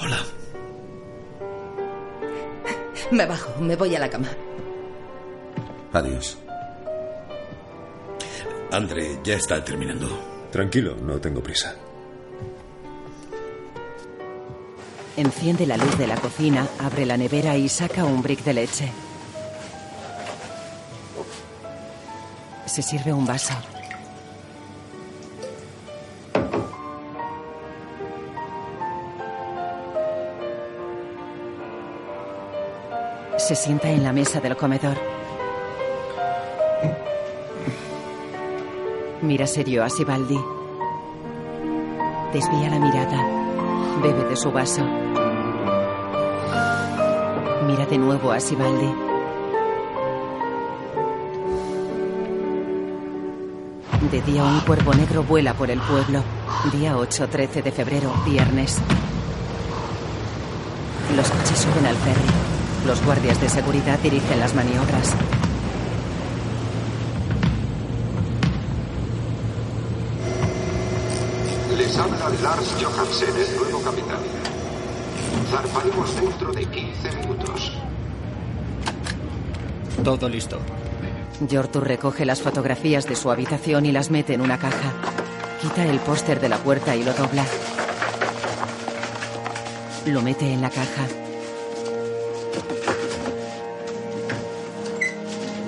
Hola. 0.00 0.18
Me 3.10 3.26
bajo, 3.26 3.60
me 3.60 3.74
voy 3.74 3.94
a 3.96 3.98
la 3.98 4.08
cama. 4.08 4.28
Adiós. 5.92 6.38
Andre, 8.70 9.18
ya 9.24 9.34
está 9.34 9.64
terminando. 9.64 10.08
Tranquilo, 10.52 10.96
no 10.96 11.18
tengo 11.20 11.42
prisa. 11.42 11.74
Enciende 15.16 15.66
la 15.66 15.76
luz 15.76 15.98
de 15.98 16.06
la 16.06 16.16
cocina, 16.16 16.68
abre 16.78 17.06
la 17.06 17.16
nevera 17.16 17.56
y 17.56 17.68
saca 17.68 18.04
un 18.04 18.22
brick 18.22 18.44
de 18.44 18.52
leche. 18.52 18.92
Se 22.76 22.82
sirve 22.82 23.10
un 23.10 23.24
vaso. 23.24 23.54
Se 33.38 33.54
sienta 33.54 33.88
en 33.88 34.04
la 34.04 34.12
mesa 34.12 34.40
del 34.40 34.58
comedor. 34.58 34.98
Mira 39.22 39.46
serio 39.46 39.82
a 39.82 39.88
Sibaldi. 39.88 40.38
Desvía 42.34 42.68
la 42.68 42.78
mirada. 42.78 43.26
Bebe 44.02 44.24
de 44.28 44.36
su 44.36 44.52
vaso. 44.52 44.84
Mira 47.66 47.86
de 47.86 47.96
nuevo 47.96 48.32
a 48.32 48.38
Sibaldi. 48.38 49.15
De 54.10 54.22
día 54.22 54.44
un 54.44 54.60
cuervo 54.60 54.94
negro 54.94 55.24
vuela 55.24 55.52
por 55.54 55.68
el 55.68 55.80
pueblo. 55.80 56.22
Día 56.72 56.96
8-13 56.96 57.62
de 57.62 57.72
febrero, 57.72 58.12
viernes. 58.24 58.78
Los 61.16 61.28
coches 61.28 61.58
suben 61.58 61.86
al 61.86 61.96
ferry. 61.96 62.86
Los 62.86 63.04
guardias 63.04 63.40
de 63.40 63.48
seguridad 63.48 63.98
dirigen 63.98 64.38
las 64.38 64.54
maniobras. 64.54 65.14
Les 71.76 71.98
habla 71.98 72.28
Lars 72.42 72.74
Johansen, 72.80 73.34
el 73.36 73.56
nuevo 73.56 73.82
capitán. 73.82 74.20
Zarparemos 75.50 76.14
dentro 76.14 76.52
de 76.52 76.64
15 76.64 77.16
minutos. 77.16 77.72
Todo 80.04 80.28
listo. 80.28 80.60
Yortur 81.40 81.86
recoge 81.86 82.24
las 82.24 82.40
fotografías 82.40 83.06
de 83.06 83.16
su 83.16 83.30
habitación 83.30 83.84
y 83.86 83.92
las 83.92 84.10
mete 84.10 84.34
en 84.34 84.40
una 84.40 84.58
caja. 84.58 84.92
Quita 85.60 85.84
el 85.84 85.98
póster 86.00 86.40
de 86.40 86.48
la 86.48 86.58
puerta 86.58 86.96
y 86.96 87.02
lo 87.02 87.12
dobla. 87.12 87.44
Lo 90.06 90.22
mete 90.22 90.50
en 90.52 90.62
la 90.62 90.70
caja. 90.70 91.06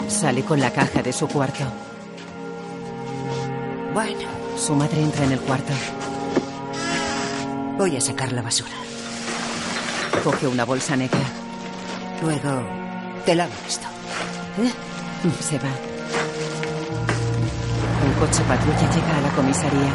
Sale 0.09 0.43
con 0.43 0.61
la 0.61 0.73
caja 0.73 1.03
de 1.03 1.13
su 1.13 1.29
cuarto. 1.29 1.65
Bueno, 3.95 4.39
Su 4.57 4.75
madre 4.75 5.01
entra 5.03 5.25
en 5.25 5.33
el 5.33 5.41
cuarto. 5.41 5.73
voy 7.77 7.97
a 7.97 8.01
sacar 8.01 8.33
la 8.33 8.43
basura. 8.43 8.73
Coge 10.25 10.49
una 10.49 10.65
bolsa 10.65 10.97
negra. 10.97 11.21
Luego 12.23 12.67
te 13.25 13.37
lavo 13.37 13.53
esto. 13.69 13.87
¿Eh? 14.61 14.88
Se 15.41 15.59
va. 15.59 15.69
Un 18.07 18.13
coche 18.21 18.43
patrulla 18.47 18.91
llega 18.95 19.19
a 19.19 19.21
la 19.21 19.29
comisaría. 19.31 19.93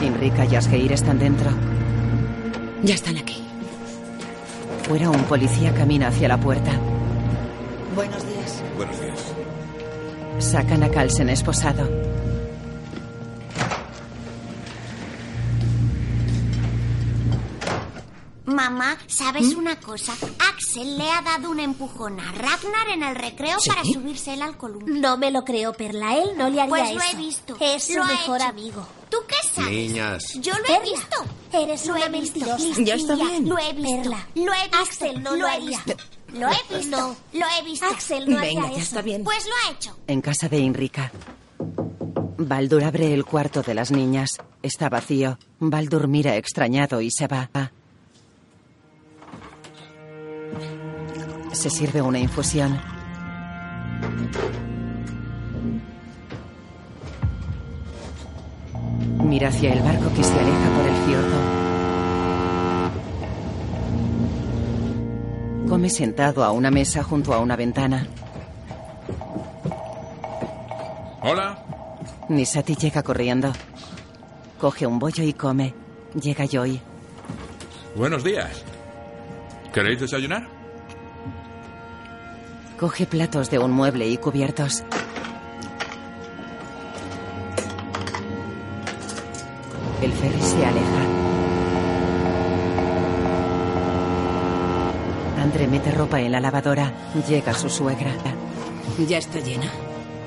Enrica 0.00 0.44
y 0.46 0.56
Asgeir 0.56 0.92
están 0.92 1.18
dentro. 1.18 1.50
Ya 2.82 2.94
están 2.94 3.18
aquí. 3.18 3.44
Fuera 4.88 5.10
un 5.10 5.22
policía 5.24 5.74
camina 5.74 6.08
hacia 6.08 6.28
la 6.28 6.38
puerta. 6.40 6.72
Buenos 7.94 8.26
días. 8.26 8.62
Buenos 8.76 8.98
días. 9.00 9.34
Sacan 10.38 10.82
a 10.82 10.88
Carlsen 10.88 11.28
esposado. 11.28 11.86
Mamá, 18.46 18.94
¿Mm? 18.94 18.98
¿sabes 19.06 19.54
una 19.54 19.76
cosa? 19.78 20.12
Axel 20.70 20.98
le 20.98 21.10
ha 21.10 21.20
dado 21.22 21.50
un 21.50 21.58
empujón 21.58 22.20
a 22.20 22.30
Ragnar 22.30 22.88
en 22.94 23.02
el 23.02 23.16
recreo 23.16 23.58
¿Sí? 23.58 23.70
para 23.70 23.82
subirse 23.84 24.34
él 24.34 24.42
al 24.42 24.56
columpio. 24.56 24.94
No 24.94 25.16
me 25.16 25.32
lo 25.32 25.42
creo, 25.44 25.72
Perla. 25.72 26.16
Él 26.16 26.30
no 26.36 26.48
le 26.48 26.60
haría 26.60 26.68
Pues 26.68 26.90
eso. 26.90 26.94
lo 26.98 27.02
he 27.02 27.16
visto. 27.16 27.56
Es 27.58 27.84
su 27.84 27.94
Lo 27.94 28.04
mejor 28.04 28.36
hecho. 28.40 28.48
amigo. 28.48 28.86
¿Tú 29.10 29.16
qué 29.26 29.34
sabes? 29.52 29.70
Niñas. 29.72 30.34
Yo 30.34 30.52
lo 30.52 30.58
he 30.60 30.66
Perla, 30.68 30.82
visto. 30.84 31.24
Eres 31.58 31.86
Lo 31.86 31.94
una 31.94 32.04
he 32.04 32.08
visto. 32.10 32.38
mentirosa. 32.38 32.82
Ya 32.82 32.94
está 32.94 33.14
bien. 33.16 33.48
Lo 33.48 33.58
he 33.58 33.72
visto. 33.72 34.02
Perla, 34.02 34.28
Lo 34.36 34.52
he 34.54 34.62
visto. 34.62 34.78
Axel 34.78 35.22
no 35.24 35.30
lo 35.30 35.36
lo 35.38 35.46
he 35.48 35.50
haría. 35.50 35.82
visto. 35.84 36.04
Lo 36.34 36.46
he 36.48 36.76
visto. 36.78 36.96
No. 36.96 37.16
Lo 37.32 37.46
he 37.58 37.62
visto. 37.64 37.86
Axel 37.86 38.30
no 38.30 38.36
Venga, 38.40 38.60
haría 38.60 38.60
ya 38.60 38.68
eso. 38.76 38.78
está 38.78 39.02
bien. 39.02 39.24
Pues 39.24 39.44
lo 39.46 39.52
ha 39.68 39.72
hecho. 39.72 39.96
En 40.06 40.20
casa 40.20 40.48
de 40.48 40.58
Enrica. 40.58 41.10
Baldur 42.38 42.84
abre 42.84 43.12
el 43.12 43.24
cuarto 43.24 43.62
de 43.62 43.74
las 43.74 43.90
niñas. 43.90 44.38
Está 44.62 44.88
vacío. 44.88 45.36
Baldur 45.58 46.06
mira 46.06 46.36
extrañado 46.36 47.00
y 47.00 47.10
se 47.10 47.26
va. 47.26 47.50
Se 51.52 51.68
sirve 51.68 52.00
una 52.00 52.18
infusión. 52.18 52.80
Mira 59.24 59.48
hacia 59.48 59.72
el 59.72 59.80
barco 59.82 60.12
que 60.14 60.24
se 60.24 60.38
aleja 60.38 60.70
por 60.76 60.86
el 60.86 60.96
fiordo. 61.06 61.60
Come 65.68 65.88
sentado 65.88 66.42
a 66.42 66.50
una 66.50 66.70
mesa 66.70 67.02
junto 67.04 67.32
a 67.32 67.38
una 67.38 67.54
ventana. 67.54 68.06
Hola. 71.22 71.64
Nisati 72.28 72.74
llega 72.74 73.02
corriendo. 73.02 73.52
Coge 74.58 74.86
un 74.86 74.98
bollo 74.98 75.22
y 75.22 75.32
come. 75.32 75.74
Llega 76.20 76.46
Joy. 76.46 76.80
Buenos 77.94 78.24
días. 78.24 78.64
¿Queréis 79.72 80.00
desayunar? 80.00 80.48
Coge 82.80 83.04
platos 83.04 83.50
de 83.50 83.58
un 83.58 83.72
mueble 83.72 84.08
y 84.08 84.16
cubiertos. 84.16 84.84
El 90.00 90.10
ferry 90.12 90.40
se 90.40 90.64
aleja. 90.64 91.02
Andre 95.42 95.66
mete 95.68 95.90
ropa 95.90 96.22
en 96.22 96.32
la 96.32 96.40
lavadora. 96.40 96.90
Llega 97.28 97.52
su 97.52 97.68
suegra. 97.68 98.14
Ya 99.06 99.18
está 99.18 99.40
llena. 99.40 99.70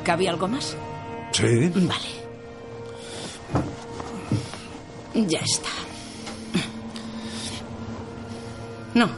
¿Cabe 0.03 0.29
algo 0.29 0.47
más? 0.47 0.77
Sí. 1.31 1.71
Vale. 1.73 2.07
Ya 5.27 5.39
está. 5.39 5.69
No. 8.93 9.09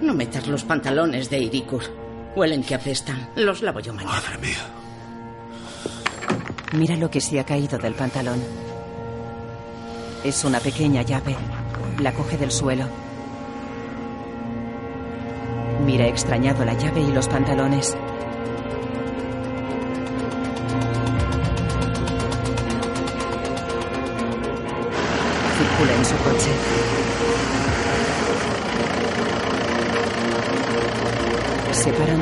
No 0.00 0.12
metas 0.12 0.48
los 0.48 0.64
pantalones 0.64 1.30
de 1.30 1.38
Irikur. 1.38 2.07
Huelen 2.34 2.62
que 2.62 2.74
apestan. 2.74 3.28
Los 3.36 3.62
lavo 3.62 3.80
yo 3.80 3.92
mañana. 3.92 4.14
Madre 4.14 4.38
mía. 4.38 4.58
Mira 6.72 6.96
lo 6.96 7.10
que 7.10 7.20
se 7.20 7.40
ha 7.40 7.44
caído 7.44 7.78
del 7.78 7.94
pantalón. 7.94 8.42
Es 10.22 10.44
una 10.44 10.60
pequeña 10.60 11.02
llave. 11.02 11.34
La 12.00 12.12
coge 12.12 12.36
del 12.36 12.50
suelo. 12.50 12.84
Mira 15.84 16.06
extrañado 16.06 16.64
la 16.64 16.74
llave 16.74 17.00
y 17.00 17.12
los 17.12 17.28
pantalones. 17.28 17.96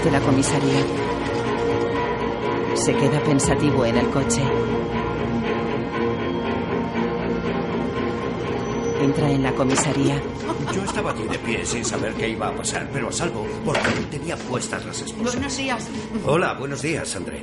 Ante 0.07 0.21
la 0.21 0.25
comisaría. 0.25 0.87
Se 2.77 2.95
queda 2.95 3.21
pensativo 3.25 3.85
en 3.85 3.97
el 3.97 4.09
coche. 4.11 4.41
Entra 9.01 9.31
en 9.33 9.43
la 9.43 9.53
comisaría. 9.53 10.23
Yo 10.73 10.85
estaba 10.85 11.11
allí 11.11 11.25
de 11.25 11.39
pie 11.41 11.67
sin 11.67 11.85
saber 11.85 12.15
qué 12.15 12.29
iba 12.29 12.47
a 12.47 12.55
pasar, 12.55 12.89
pero 12.93 13.09
a 13.09 13.13
salvo, 13.13 13.49
porque 13.65 13.89
él 13.99 14.09
tenía 14.09 14.37
puestas 14.37 14.87
las 14.87 15.01
esposas. 15.01 15.35
Buenos 15.35 15.57
días. 15.57 15.89
Hola, 16.25 16.53
buenos 16.53 16.83
días, 16.83 17.17
André. 17.17 17.43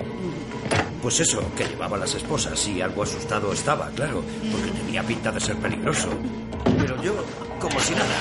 Pues 1.02 1.20
eso, 1.20 1.44
que 1.58 1.66
llevaba 1.66 1.98
las 1.98 2.16
esposas 2.16 2.66
y 2.70 2.80
algo 2.80 3.04
asustado 3.04 3.52
estaba, 3.52 3.90
claro, 3.90 4.24
porque 4.50 4.72
tenía 4.72 5.04
pinta 5.04 5.34
de 5.34 5.42
ser 5.42 5.58
peligroso. 5.58 6.08
Pero 6.78 7.02
yo, 7.04 7.14
como 7.60 7.78
si 7.82 7.92
nada. 7.94 8.16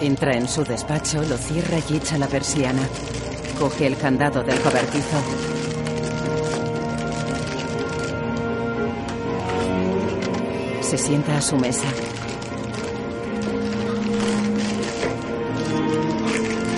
Entra 0.00 0.32
en 0.32 0.48
su 0.48 0.64
despacho, 0.64 1.22
lo 1.24 1.36
cierra 1.36 1.76
y 1.90 1.96
echa 1.96 2.16
la 2.16 2.28
persiana. 2.28 2.88
Coge 3.58 3.86
el 3.86 3.96
candado 3.96 4.42
del 4.42 4.60
cobertizo. 4.60 5.16
Se 10.82 10.98
sienta 10.98 11.38
a 11.38 11.40
su 11.40 11.56
mesa. 11.56 11.86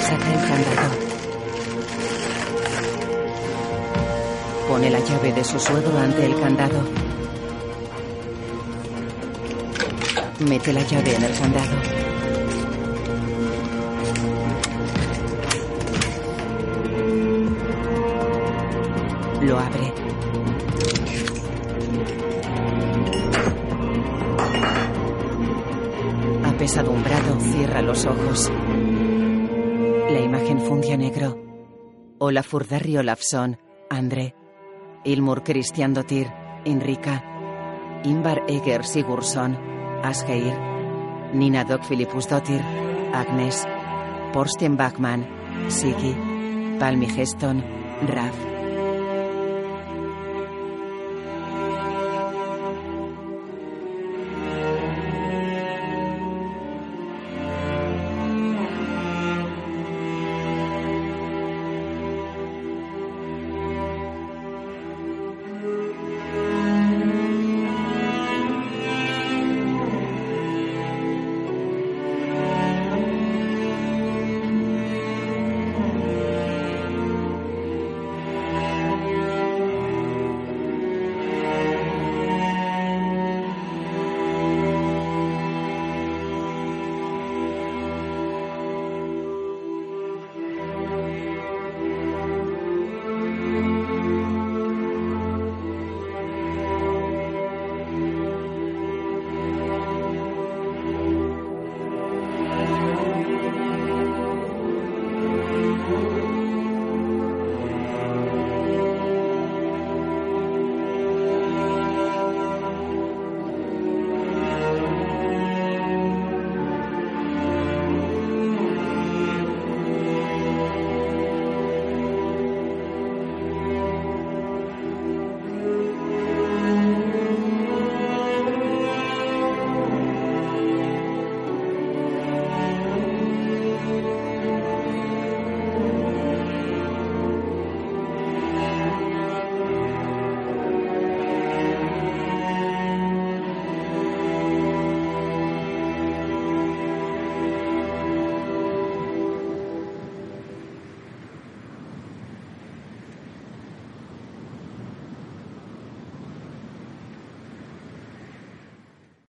Saca 0.00 0.32
el 0.32 0.48
candado. 0.48 0.94
Pone 4.68 4.90
la 4.90 5.00
llave 5.00 5.32
de 5.32 5.44
su 5.44 5.58
suegro 5.58 5.98
ante 5.98 6.26
el 6.26 6.40
candado. 6.40 6.82
Mete 10.40 10.72
la 10.72 10.82
llave 10.82 11.14
en 11.14 11.24
el 11.24 11.38
candado. 11.38 12.15
A 30.68 30.96
negro. 30.96 31.36
Olafur 32.18 32.66
Darri 32.66 32.98
Olafsson, 32.98 33.56
André. 33.88 34.34
Ilmur 35.04 35.44
Christian 35.44 35.94
Dottir, 35.94 36.26
Enrika. 36.64 37.22
Imbar 38.02 38.42
Eger 38.48 38.84
Sigurdsson, 38.84 39.56
Asgeir. 40.02 40.58
Nina 41.32 41.62
Dog 41.62 41.84
Philippus 41.84 42.28
Dottir, 42.28 42.62
Agnes. 43.14 43.64
Porsten 44.32 44.76
Bachmann, 44.76 45.24
Sigi. 45.68 46.16
Palmi 46.80 47.06
Geston, 47.06 47.62
Raf. 48.08 48.55